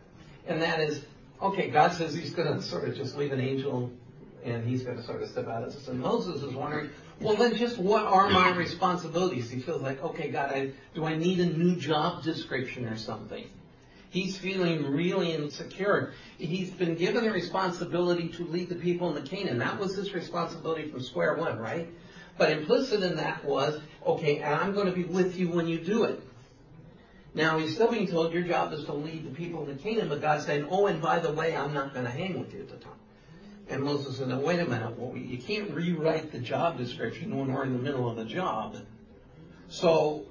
[0.46, 1.04] And that is,
[1.40, 3.90] okay, God says he's going to sort of just leave an angel
[4.44, 5.88] and he's going to sort of step out of this.
[5.88, 9.50] And Moses is wondering, well, then just what are my responsibilities?
[9.50, 13.48] He feels like, okay, God, I, do I need a new job description or something?
[14.12, 16.12] He's feeling really insecure.
[16.36, 19.56] He's been given the responsibility to lead the people in the Canaan.
[19.56, 21.88] That was his responsibility from square one, right?
[22.36, 25.80] But implicit in that was, okay, and I'm going to be with you when you
[25.80, 26.22] do it.
[27.32, 30.10] Now he's still being told your job is to lead the people in the Canaan,
[30.10, 32.60] but God's saying, oh, and by the way, I'm not going to hang with you
[32.60, 32.92] at the time.
[33.70, 34.98] And Moses said, wait a minute.
[34.98, 38.76] Well, you can't rewrite the job description when we're in the middle of the job.
[39.70, 40.26] So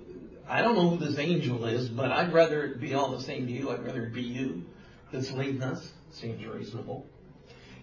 [0.51, 3.47] I don't know who this angel is, but I'd rather it be all the same
[3.47, 3.69] to you.
[3.71, 4.65] I'd rather it be you
[5.09, 5.93] that's leading us.
[6.11, 7.05] Seems reasonable.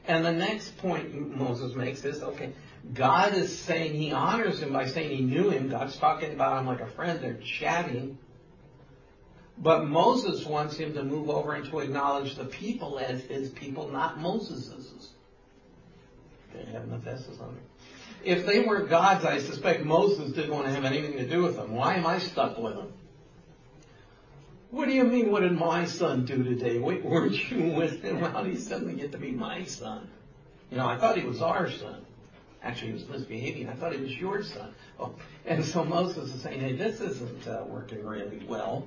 [0.06, 2.52] And the next point Moses makes is, okay,
[2.92, 5.70] God is saying he honors him by saying he knew him.
[5.70, 7.20] God's talking about him like a friend.
[7.22, 8.18] They're chatting.
[9.56, 13.88] But Moses wants him to move over and to acknowledge the people as his people,
[13.88, 15.08] not Moses's.
[16.52, 17.67] They have enough S's on it.
[18.24, 21.56] If they were God's, I suspect Moses didn't want to have anything to do with
[21.56, 21.74] them.
[21.74, 22.92] Why am I stuck with them?
[24.70, 26.78] What do you mean, what did my son do today?
[26.78, 28.18] Wait, weren't you with him?
[28.18, 30.10] How did he suddenly get to be my son?
[30.70, 32.04] You know, I thought he was our son.
[32.62, 33.68] Actually, he was misbehaving.
[33.68, 34.74] I thought he was your son.
[35.00, 35.14] Oh,
[35.46, 38.86] and so Moses is saying, hey, this isn't uh, working really well.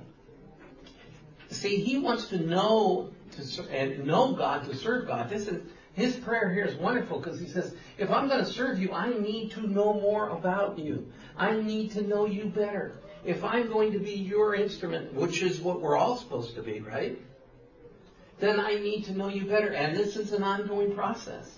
[1.50, 5.30] See, he wants to know to and know God to serve God.
[5.30, 5.62] This is
[5.94, 9.12] his prayer here is wonderful because he says, if I'm going to serve you, I
[9.12, 11.12] need to know more about you.
[11.36, 12.92] I need to know you better.
[13.24, 16.80] If I'm going to be your instrument, which is what we're all supposed to be,
[16.80, 17.18] right?
[18.40, 19.68] Then I need to know you better.
[19.68, 21.48] And this is an ongoing process.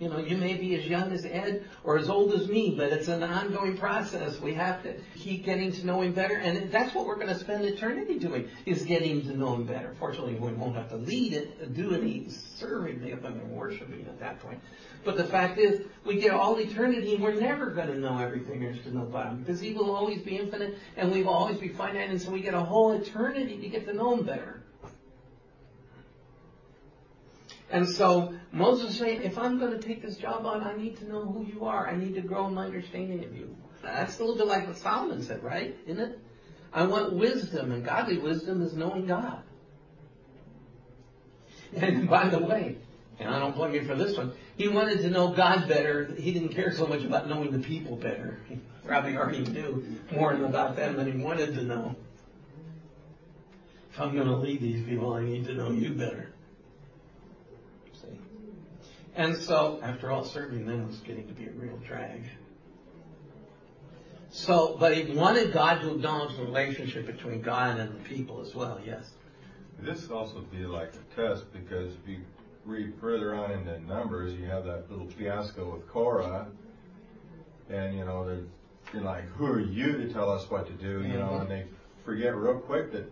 [0.00, 2.92] You know, you may be as young as Ed or as old as me, but
[2.92, 4.40] it's an ongoing process.
[4.40, 7.38] We have to keep getting to know him better, and that's what we're going to
[7.38, 9.94] spend eternity doing, is getting to know him better.
[10.00, 14.40] Fortunately, we won't have to lead it, do any serving them and worshiping at that
[14.40, 14.58] point.
[15.04, 18.60] But the fact is, we get all eternity, and we're never going to know everything
[18.60, 21.34] there is to know about him, because he will always be infinite, and we will
[21.34, 24.24] always be finite, and so we get a whole eternity to get to know him
[24.26, 24.60] better.
[27.74, 30.96] And so Moses is saying, if I'm going to take this job on, I need
[30.98, 31.88] to know who you are.
[31.88, 33.56] I need to grow in my understanding of you.
[33.82, 35.76] That's a little bit like what Solomon said, right?
[35.84, 36.20] Isn't it?
[36.72, 39.42] I want wisdom, and godly wisdom is knowing God.
[41.74, 42.76] And by the way,
[43.18, 46.14] and I don't blame you for this one, he wanted to know God better.
[46.16, 48.38] He didn't care so much about knowing the people better.
[48.48, 51.96] He probably already knew more about them than he wanted to know.
[53.92, 56.33] If I'm going to lead these people, I need to know you better.
[59.16, 62.24] And so, after all, serving them was getting to be a real drag.
[64.30, 68.52] So, but he wanted God to acknowledge the relationship between God and the people as
[68.52, 69.12] well, yes.
[69.78, 72.20] This also be like a test because if you
[72.64, 76.48] read further on in the Numbers, you have that little fiasco with Korah,
[77.70, 78.44] and you know they're,
[78.92, 81.02] you're like, who are you to tell us what to do?
[81.02, 81.42] You know, mm-hmm.
[81.42, 81.64] and they
[82.04, 83.10] forget real quick that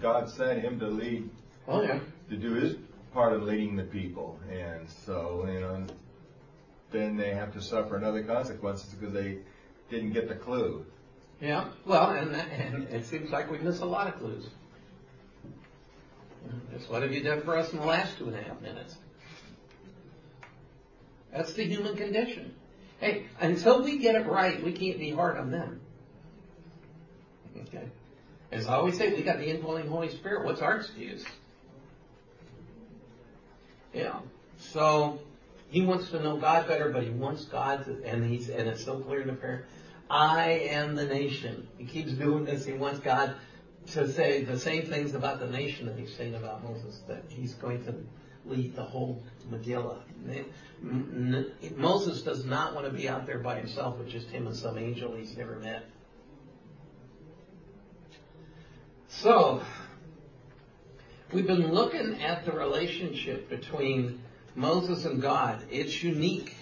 [0.00, 1.28] God sent him to lead,
[1.68, 2.76] oh yeah, to do his
[3.16, 4.38] part of leading the people.
[4.52, 5.86] And so, you know,
[6.92, 9.38] then they have to suffer another consequences because they
[9.90, 10.84] didn't get the clue.
[11.40, 14.46] Yeah, well, and, and it seems like we miss a lot of clues.
[16.72, 18.94] Just what have you done for us in the last two and a half minutes?
[21.32, 22.54] That's the human condition.
[23.00, 25.80] Hey, until we get it right, we can't be hard on them.
[27.68, 27.88] Okay.
[28.52, 30.44] As I always say, we got the indwelling Holy Spirit.
[30.44, 31.24] What's our excuse?
[33.96, 34.18] Yeah.
[34.58, 35.18] So
[35.70, 38.84] he wants to know God better, but he wants God to, and he's, and it's
[38.84, 39.64] so clear in the prayer.
[40.10, 41.66] I am the nation.
[41.78, 42.66] He keeps doing this.
[42.66, 43.34] He wants God
[43.92, 47.54] to say the same things about the nation that he's saying about Moses, that he's
[47.54, 47.94] going to
[48.44, 50.00] lead the whole Megillah.
[51.76, 54.76] Moses does not want to be out there by himself with just him and some
[54.76, 55.84] angel he's never met.
[59.08, 59.62] So,
[61.36, 64.22] We've been looking at the relationship between
[64.54, 65.62] Moses and God.
[65.70, 66.56] It's unique.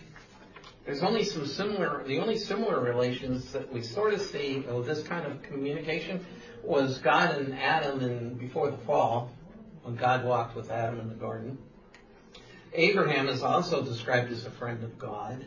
[0.84, 5.26] There's only some similar, the only similar relations that we sort of see this kind
[5.30, 6.26] of communication
[6.64, 9.30] was God and Adam in, before the fall,
[9.84, 11.56] when God walked with Adam in the garden.
[12.72, 15.46] Abraham is also described as a friend of God.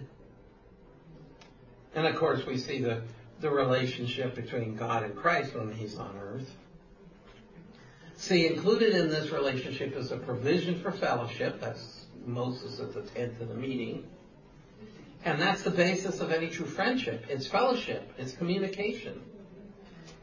[1.94, 3.02] And of course, we see the,
[3.42, 6.50] the relationship between God and Christ when he's on earth.
[8.18, 11.61] See, included in this relationship is a provision for fellowship.
[11.61, 14.07] That's Moses at the tent of the meeting.
[15.24, 17.26] And that's the basis of any true friendship.
[17.30, 18.11] It's fellowship.
[18.18, 19.22] It's communication.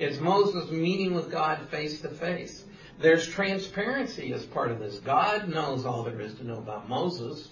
[0.01, 2.65] It's Moses meeting with God face to face.
[2.99, 4.99] There's transparency as part of this.
[4.99, 7.49] God knows all there is to know about Moses,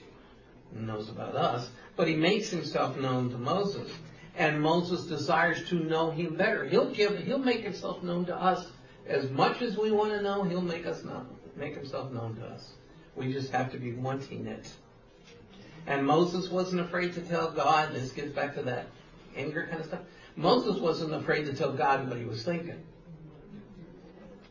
[0.72, 3.92] knows about us, but he makes himself known to Moses.
[4.36, 6.64] And Moses desires to know him better.
[6.64, 8.66] He'll give, he'll make himself known to us
[9.06, 11.26] as much as we want to know, He'll make us know,
[11.56, 12.72] make Himself known to us.
[13.16, 14.70] We just have to be wanting it.
[15.86, 18.86] And Moses wasn't afraid to tell God, this gets back to that
[19.36, 20.00] anger kind of stuff.
[20.36, 22.82] Moses wasn't afraid to tell God what he was thinking.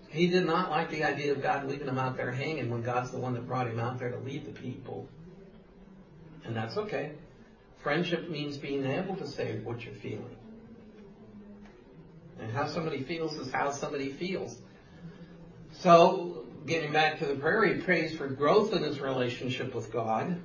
[0.09, 3.11] He did not like the idea of God leaving him out there hanging when God's
[3.11, 5.07] the one that brought him out there to lead the people.
[6.43, 7.13] And that's okay.
[7.81, 10.35] Friendship means being able to say what you're feeling.
[12.39, 14.57] And how somebody feels is how somebody feels.
[15.73, 20.41] So, getting back to the prayer, he prays for growth in his relationship with God.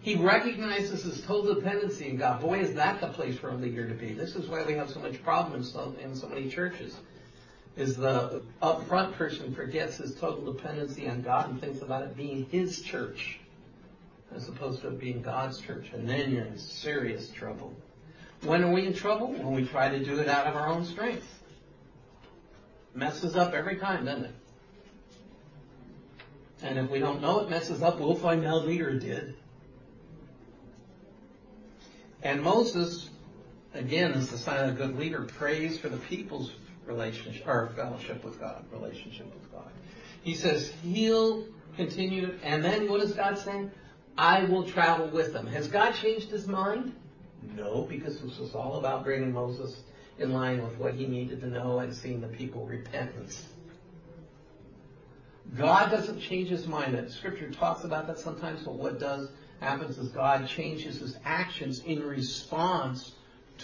[0.00, 2.40] He recognizes his total dependency in God.
[2.40, 4.12] Boy, is that the place for a leader to be.
[4.12, 6.96] This is why we have so much problem in so, in so many churches.
[7.76, 12.46] Is the upfront person forgets his total dependency on God and thinks about it being
[12.50, 13.40] his church
[14.34, 15.90] as opposed to it being God's church.
[15.92, 17.74] And then you're in serious trouble.
[18.44, 19.28] When are we in trouble?
[19.28, 21.26] When we try to do it out of our own strength.
[22.94, 24.34] Messes up every time, doesn't it?
[26.62, 29.34] And if we don't know it messes up, we'll find out later it did.
[32.22, 33.10] And Moses,
[33.74, 36.52] again, is the sign of a good leader, prays for the people's
[36.86, 39.70] relationship or fellowship with God, relationship with God.
[40.22, 43.68] He says he'll continue, and then what does God say?
[44.16, 45.46] I will travel with them.
[45.46, 46.94] Has God changed his mind?
[47.56, 49.82] No, because this was all about bringing Moses
[50.18, 53.46] in line with what he needed to know and seeing the people repentance.
[55.56, 56.94] God doesn't change his mind.
[56.94, 59.28] That scripture talks about that sometimes, but what does
[59.62, 63.12] happens is God changes his actions in response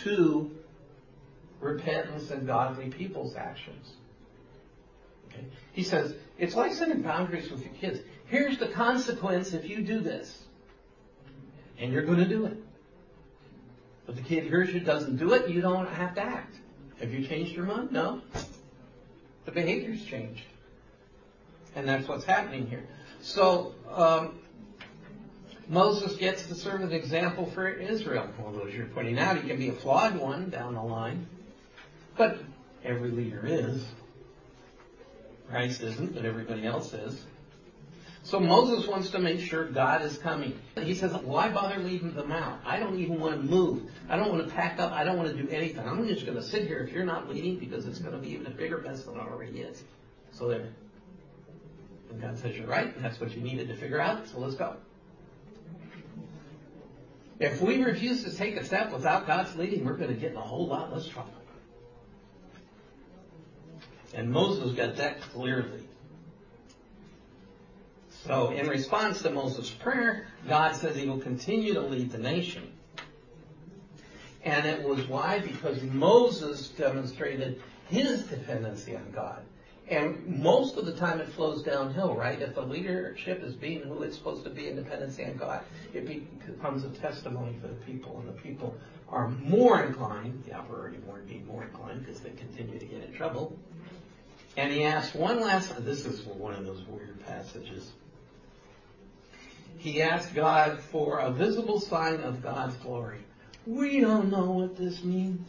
[0.04, 0.50] to
[1.60, 3.92] repentance and godly people's actions.
[5.28, 5.44] Okay?
[5.72, 8.00] He says, it's like setting boundaries with your kids.
[8.26, 10.44] Here's the consequence if you do this.
[11.78, 12.56] And you're going to do it.
[14.08, 16.56] But the kid hears you, doesn't do it, you don't have to act.
[16.98, 17.92] Have you changed your mind?
[17.92, 18.22] No.
[19.44, 20.44] The behavior's changed.
[21.76, 22.86] And that's what's happening here.
[23.20, 24.38] So, um,
[25.68, 28.26] Moses gets to serve as an example for Israel.
[28.42, 31.26] Although, as you're pointing out, he can be a flawed one down the line.
[32.16, 32.38] But
[32.82, 33.84] every leader is.
[35.50, 37.22] Christ isn't, but everybody else is.
[38.28, 40.60] So Moses wants to make sure God is coming.
[40.76, 42.60] He says, why bother leaving them out?
[42.62, 43.90] I don't even want to move.
[44.06, 44.92] I don't want to pack up.
[44.92, 45.88] I don't want to do anything.
[45.88, 48.34] I'm just going to sit here if you're not leading because it's going to be
[48.34, 49.82] even a bigger mess than it already is.
[50.32, 50.68] So there.
[52.10, 53.00] And God says, you're right.
[53.00, 54.28] That's what you needed to figure out.
[54.28, 54.76] So let's go.
[57.40, 60.36] If we refuse to take a step without God's leading, we're going to get in
[60.36, 61.32] a whole lot less trouble.
[64.12, 65.87] And Moses got that clearly.
[68.28, 72.74] So, in response to Moses' prayer, God says he will continue to lead the nation.
[74.44, 75.38] And it was why?
[75.38, 79.42] Because Moses demonstrated his dependency on God.
[79.88, 82.38] And most of the time it flows downhill, right?
[82.38, 85.64] If the leadership is being who it's supposed to be in dependency on God,
[85.94, 88.18] it becomes a testimony for the people.
[88.18, 88.76] And the people
[89.08, 93.14] are more inclined, the already more being more inclined because they continue to get in
[93.14, 93.58] trouble.
[94.58, 97.92] And he asked one last, this is one of those weird passages.
[99.78, 103.20] He asked God for a visible sign of God's glory.
[103.64, 105.48] We don't know what this means.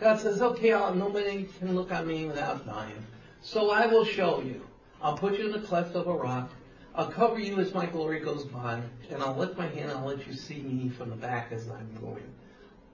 [0.00, 3.04] God says, okay, I'll, nobody can look at me without dying.
[3.42, 4.66] So I will show you.
[5.02, 6.50] I'll put you in the cleft of a rock.
[6.94, 10.06] I'll cover you as my glory goes by, and I'll lift my hand and I'll
[10.06, 12.24] let you see me from the back as I'm going.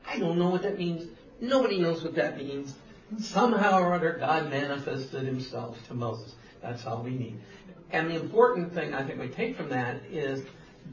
[0.06, 1.08] I don't know what that means.
[1.40, 2.74] Nobody knows what that means.
[3.18, 6.34] Somehow or other, God manifested himself to Moses.
[6.60, 7.38] That's all we need.
[7.90, 10.44] And the important thing I think we take from that is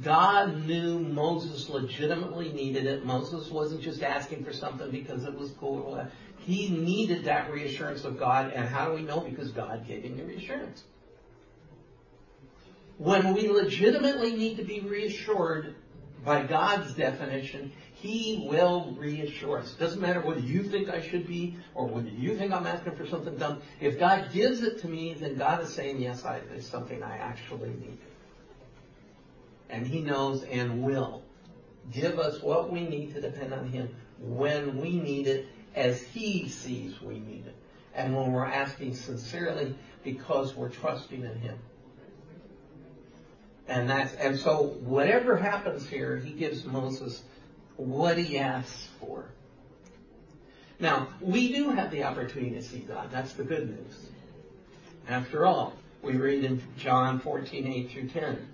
[0.02, 3.06] God knew Moses legitimately needed it.
[3.06, 6.08] Moses wasn't just asking for something because it was cool.
[6.40, 8.52] He needed that reassurance of God.
[8.54, 9.20] And how do we know?
[9.20, 10.84] Because God gave him the reassurance.
[12.98, 15.76] When we legitimately need to be reassured
[16.24, 17.72] by God's definition,
[18.04, 19.76] He will reassure us.
[19.76, 23.08] Doesn't matter whether you think I should be or whether you think I'm asking for
[23.08, 23.62] something dumb.
[23.80, 27.16] If God gives it to me, then God is saying, yes, I, it's something I
[27.16, 27.98] actually need.
[29.70, 31.24] And He knows and will
[31.94, 36.50] give us what we need to depend on Him when we need it as He
[36.50, 37.56] sees we need it.
[37.96, 41.58] And when we're asking sincerely because we're trusting in Him.
[43.70, 47.24] And that's and so whatever happens here, he gives Moses
[47.78, 49.26] what he asks for.
[50.80, 53.10] Now, we do have the opportunity to see God.
[53.12, 54.06] That's the good news.
[55.08, 58.54] After all, we read in John 14, 8 through 10.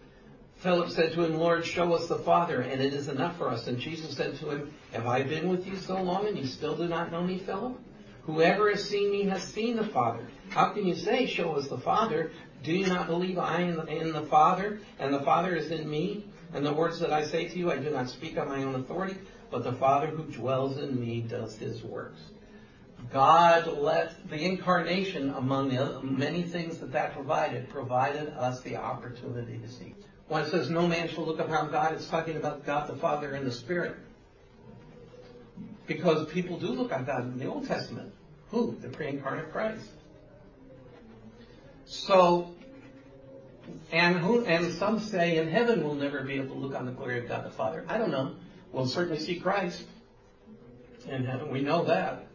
[0.58, 3.68] Philip said to him, Lord, show us the Father, and it is enough for us.
[3.68, 6.76] And Jesus said to him, Have I been with you so long, and you still
[6.76, 7.80] do not know me, Philip?
[8.24, 10.28] Whoever has seen me has seen the Father.
[10.50, 12.32] How can you say, Show us the Father?
[12.64, 16.26] Do you not believe I am in the Father, and the Father is in me?
[16.54, 18.76] And the words that I say to you, I do not speak on my own
[18.76, 19.16] authority,
[19.52, 22.20] but the Father who dwells in me does his works.
[23.14, 29.58] God let the incarnation, among the many things that that provided, provided us the opportunity
[29.60, 29.96] to see.
[30.28, 33.34] When it says no man shall look upon God, it's talking about God the Father
[33.34, 33.96] and the Spirit.
[35.88, 38.14] Because people do look on God in the Old Testament.
[38.50, 38.76] Who?
[38.82, 39.90] The pre-incarnate Christ.
[41.90, 42.54] So,
[43.92, 46.92] And who, and some say in heaven we'll never be able to look on the
[46.92, 47.84] glory of God the Father.
[47.88, 48.36] I don't know.
[48.72, 49.84] We'll certainly see Christ
[51.08, 51.50] in heaven.
[51.52, 52.28] We know that.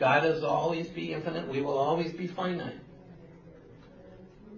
[0.00, 1.46] God is always be infinite.
[1.46, 2.80] We will always be finite.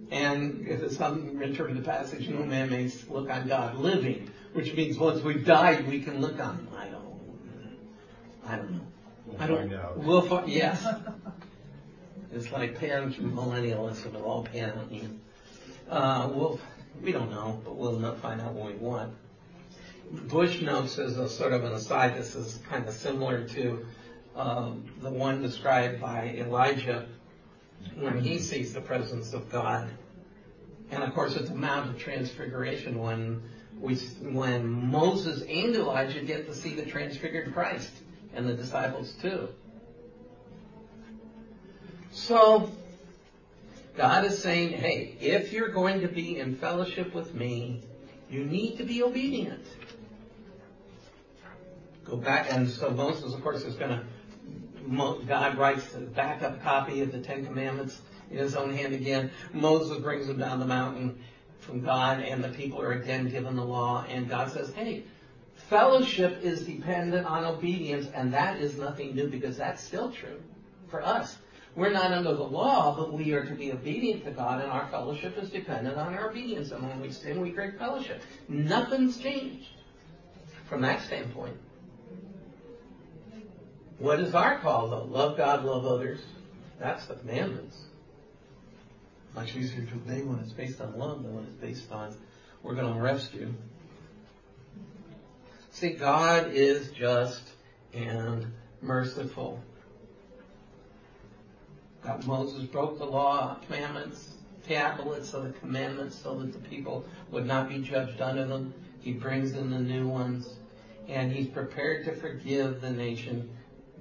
[0.09, 4.73] And if it's some interpret the passage, no man may look on God living, which
[4.73, 6.67] means once we've died, we can look on him.
[6.75, 7.21] I don't,
[8.47, 8.87] I don't know.
[9.27, 9.97] We'll I don't, find out.
[9.97, 10.83] We'll find, yes.
[12.33, 14.91] It's like pan millennialism, it'll all pan out.
[15.89, 16.59] Uh, we'll,
[17.01, 19.13] we don't know, but we'll not find out when we want.
[20.11, 23.85] Bush notes as a sort of an aside, this is kind of similar to
[24.35, 27.07] um, the one described by Elijah
[27.95, 29.89] when he sees the presence of God.
[30.91, 33.43] And of course, it's the Mount of Transfiguration when
[33.79, 37.91] we, when Moses and Elijah get to see the transfigured Christ,
[38.33, 39.49] and the disciples too.
[42.13, 42.69] So,
[43.97, 47.81] God is saying, hey, if you're going to be in fellowship with me,
[48.29, 49.65] you need to be obedient.
[52.05, 57.01] Go back, and so Moses, of course, is going to, God writes a backup copy
[57.01, 57.99] of the Ten Commandments
[58.29, 59.31] in his own hand again.
[59.51, 61.19] Moses brings them down the mountain
[61.61, 65.05] from God, and the people are again given the law, and God says, hey,
[65.55, 70.39] fellowship is dependent on obedience, and that is nothing new because that's still true
[70.89, 71.37] for us.
[71.75, 74.87] We're not under the law, but we are to be obedient to God, and our
[74.89, 76.71] fellowship is dependent on our obedience.
[76.71, 78.21] And when we sin, we break fellowship.
[78.47, 79.69] Nothing's changed
[80.69, 81.57] from that standpoint.
[83.97, 85.05] What is our call, though?
[85.05, 86.19] Love God, love others.
[86.79, 87.77] That's the commandments.
[89.33, 92.15] Much easier to obey when it's based on love than when it's based on
[92.61, 93.53] we're going to arrest you.
[95.71, 97.41] See, God is just
[97.93, 99.61] and merciful.
[102.03, 104.33] God, Moses broke the law, commandments,
[104.67, 108.73] tablets of the commandments so that the people would not be judged under them.
[108.99, 110.49] He brings in the new ones.
[111.07, 113.49] And he's prepared to forgive the nation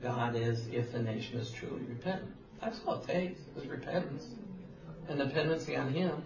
[0.03, 2.33] God is if the nation is truly repentant.
[2.61, 4.27] That's all it takes, is repentance.
[5.09, 6.25] And dependency on him.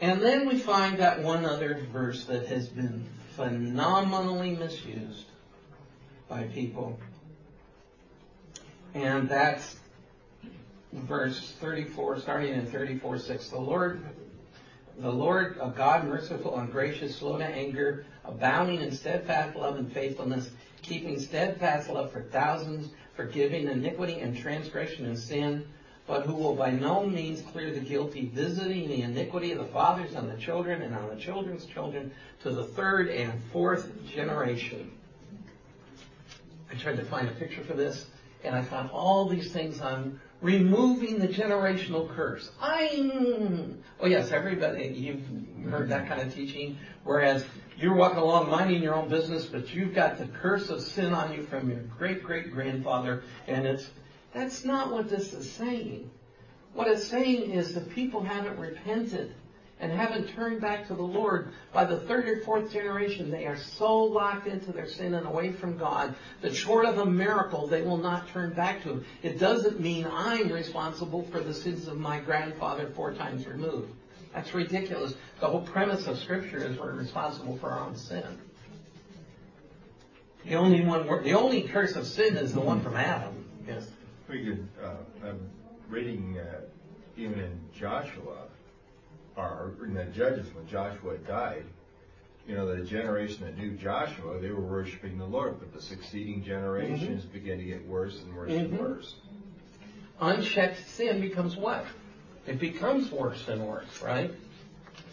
[0.00, 5.26] And then we find that one other verse that has been phenomenally misused
[6.28, 6.98] by people.
[8.96, 9.76] And that's
[10.90, 13.48] verse 34, starting in 34, 6.
[13.48, 14.02] The Lord,
[14.98, 19.92] the Lord of God, merciful and gracious, slow to anger, abounding in steadfast love and
[19.92, 20.48] faithfulness,
[20.80, 25.68] keeping steadfast love for thousands, forgiving iniquity and transgression and sin,
[26.06, 30.16] but who will by no means clear the guilty, visiting the iniquity of the fathers
[30.16, 32.10] on the children and on the children's children
[32.42, 34.90] to the third and fourth generation.
[36.72, 38.06] I tried to find a picture for this,
[38.46, 42.50] and I found all these things on removing the generational curse.
[42.60, 47.44] I'm, oh yes, everybody, you've heard that kind of teaching, whereas
[47.76, 51.32] you're walking along minding your own business, but you've got the curse of sin on
[51.32, 53.90] you from your great great grandfather, and it's
[54.32, 56.10] that's not what this is saying.
[56.74, 59.34] What it's saying is that people haven't repented
[59.78, 61.52] and haven't turned back to the Lord.
[61.72, 65.52] By the third or fourth generation, they are so locked into their sin and away
[65.52, 69.04] from God that short of a miracle, they will not turn back to Him.
[69.22, 73.92] It doesn't mean I'm responsible for the sins of my grandfather four times removed.
[74.34, 75.14] That's ridiculous.
[75.40, 78.38] The whole premise of Scripture is we're responsible for our own sin.
[80.46, 83.44] The only one, the only curse of sin is the one from Adam.
[83.66, 83.88] Yes.
[84.28, 84.94] We could, uh,
[85.26, 85.50] I'm
[85.88, 86.60] reading, uh,
[87.16, 88.46] even in Joshua,
[89.36, 91.64] or in the Judges, when Joshua died,
[92.46, 96.42] you know, the generation that knew Joshua, they were worshiping the Lord, but the succeeding
[96.42, 98.78] generations began to get worse and worse and Mhm.
[98.78, 99.14] worse.
[100.20, 101.84] Unchecked sin becomes what?
[102.46, 104.32] It becomes worse and worse, right?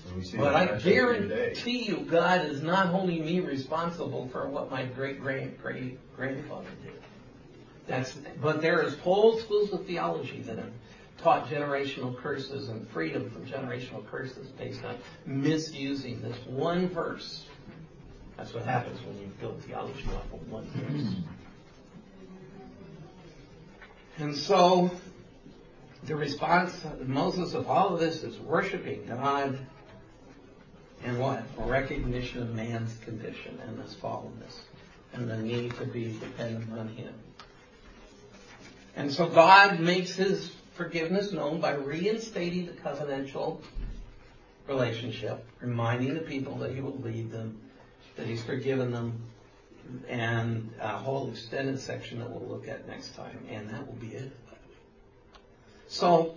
[0.06, 5.22] And But I guarantee you, God is not holding me responsible for what my great
[5.22, 6.94] great great grandfather did.
[7.88, 10.72] That's, but there is whole schools of theology that have
[11.24, 17.46] taught generational curses and freedom from generational curses based on misusing this one verse.
[18.38, 21.16] That's what happens when you build theology off of one verse.
[24.18, 24.92] And so,
[26.04, 29.58] the response of Moses of all of this is worshiping God
[31.04, 31.44] and what?
[31.60, 34.60] A recognition of man's condition and his fallenness
[35.14, 37.14] and the need to be dependent on him.
[38.96, 43.60] And so God makes his forgiveness known by reinstating the covenantal
[44.68, 47.60] relationship, reminding the people that he will lead them,
[48.16, 49.22] that he's forgiven them,
[50.08, 54.08] and a whole extended section that we'll look at next time, and that will be
[54.08, 54.32] it.
[55.88, 56.36] So,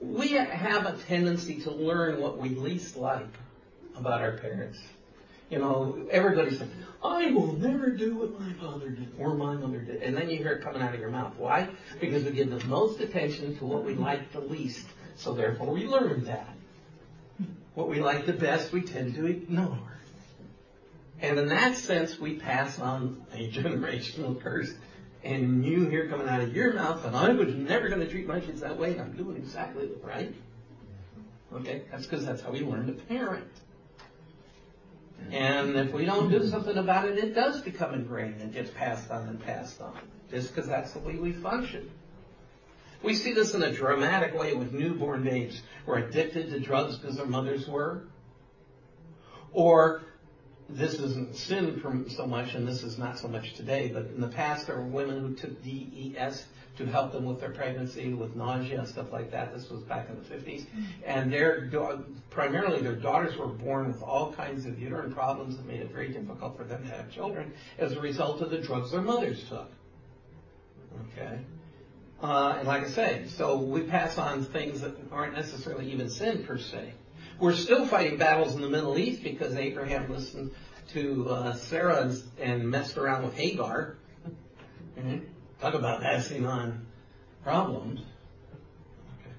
[0.00, 3.26] we have a tendency to learn what we least like
[3.96, 4.78] about our parents.
[5.50, 6.68] You know, everybody says,
[7.04, 10.02] I will never do what my father did or my mother did.
[10.02, 11.36] And then you hear it coming out of your mouth.
[11.36, 11.68] Why?
[12.00, 14.86] Because we give the most attention to what we like the least.
[15.14, 16.48] So therefore we learn that.
[17.74, 19.78] What we like the best, we tend to ignore.
[21.20, 24.72] And in that sense, we pass on a generational curse.
[25.22, 28.26] And you hear coming out of your mouth, and I was never going to treat
[28.26, 30.32] my kids that way, and I'm doing exactly the right.
[31.52, 31.82] Okay?
[31.90, 33.48] That's because that's how we learn to parent.
[35.30, 39.10] And if we don't do something about it, it does become ingrained and gets passed
[39.10, 39.98] on and passed on.
[40.30, 41.90] Just because that's the way we function.
[43.02, 46.96] We see this in a dramatic way with newborn babes who are addicted to drugs
[46.96, 48.04] because their mothers were.
[49.52, 50.02] Or
[50.68, 54.28] this isn't sin so much, and this is not so much today, but in the
[54.28, 56.44] past there were women who took DES
[56.76, 59.54] to help them with their pregnancy, with nausea and stuff like that.
[59.54, 60.66] This was back in the 50s.
[61.04, 61.70] And their
[62.30, 66.08] primarily their daughters were born with all kinds of uterine problems that made it very
[66.08, 69.70] difficult for them to have children as a result of the drugs their mothers took.
[71.12, 71.40] Okay?
[72.22, 76.44] Uh, and like I say, so we pass on things that aren't necessarily even sin
[76.44, 76.94] per se.
[77.38, 80.52] We're still fighting battles in the Middle East because Abraham listened
[80.94, 83.96] to uh, Sarah and, and, messed around with Hagar.
[84.98, 85.18] Mm-hmm.
[85.60, 86.86] Talk about passing on
[87.42, 88.00] problems.
[89.20, 89.30] Okay.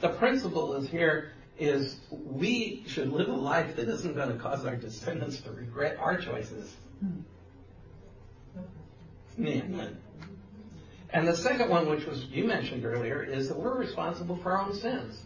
[0.00, 4.64] The principle is here is we should live a life that isn't going to cause
[4.64, 6.74] our descendants to regret our choices.
[9.38, 9.98] Amen.
[11.12, 14.66] And the second one, which was you mentioned earlier, is that we're responsible for our
[14.66, 15.20] own sins.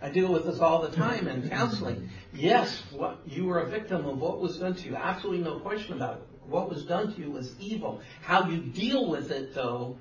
[0.00, 2.10] I deal with this all the time in counseling.
[2.32, 4.94] Yes, what, you were a victim of what was done to you.
[4.94, 6.27] Absolutely no question about it.
[6.48, 8.00] What was done to you was evil.
[8.22, 9.98] How you deal with it, though,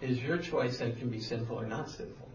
[0.00, 2.28] is your choice and can be sinful or not sinful.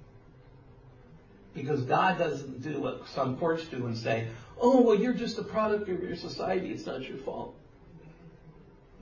[1.53, 4.27] Because God doesn't do what some courts do and say,
[4.59, 6.71] oh, well, you're just a product of your society.
[6.71, 7.53] It's not your fault.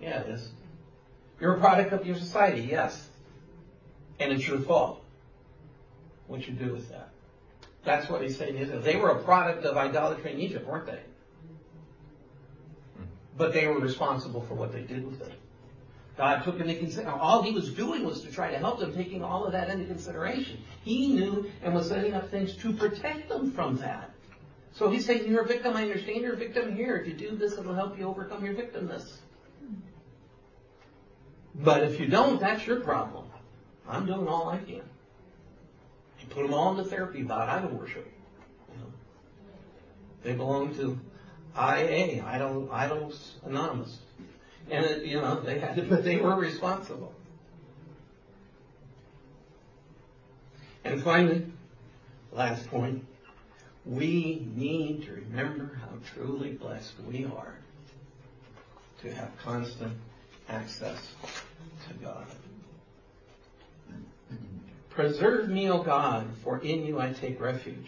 [0.01, 0.49] Yeah, it is.
[1.39, 3.07] You're a product of your society, yes.
[4.19, 5.03] And it's your fault.
[6.27, 7.09] What you do with that.
[7.85, 8.81] That's what he's saying.
[8.81, 10.99] They were a product of idolatry in Egypt, weren't they?
[13.39, 15.31] But they were responsible for what they did with it.
[16.17, 19.23] God took into consideration, all he was doing was to try to help them, taking
[19.23, 20.57] all of that into consideration.
[20.83, 24.11] He knew and was setting up things to protect them from that.
[24.73, 26.97] So he's saying, you're a victim, I understand you're a victim here.
[26.97, 29.09] If you do this, it'll help you overcome your victimness.
[31.55, 33.23] But if you don't, that's your problem.
[33.87, 34.83] I'm doing all I can.
[36.19, 38.05] You put them all into therapy about idol worship.
[38.73, 38.91] You know.
[40.23, 40.99] They belong to
[41.55, 43.97] IA, Idol, Idols Anonymous.
[44.69, 47.13] And, it, you know, they had to, but they were responsible.
[50.83, 51.45] And finally,
[52.31, 53.05] last point,
[53.85, 57.55] we need to remember how truly blessed we are
[59.01, 59.93] to have constant
[60.47, 61.13] access
[61.87, 62.25] to God.
[64.89, 67.87] Preserve me, O God, for in you I take refuge.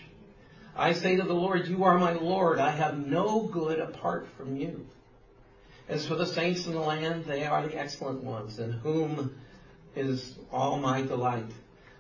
[0.76, 2.59] I say to the Lord, You are my Lord.
[2.59, 4.86] I have no good apart from you.
[5.89, 9.36] As for the saints in the land, they are the excellent ones, in whom
[9.95, 11.51] is all my delight.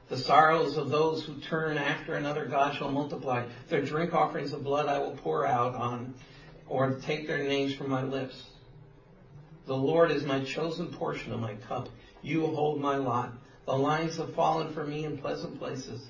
[0.07, 3.45] The sorrows of those who turn after another God shall multiply.
[3.69, 6.13] Their drink offerings of blood I will pour out on,
[6.67, 8.41] or take their names from my lips.
[9.67, 11.89] The Lord is my chosen portion of my cup.
[12.21, 13.31] You hold my lot.
[13.65, 16.09] The lines have fallen for me in pleasant places.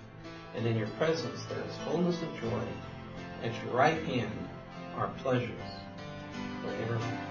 [0.55, 2.63] and in your presence there is fullness of joy.
[3.43, 4.49] At your right hand
[4.95, 5.51] are pleasures
[6.61, 7.30] forevermore.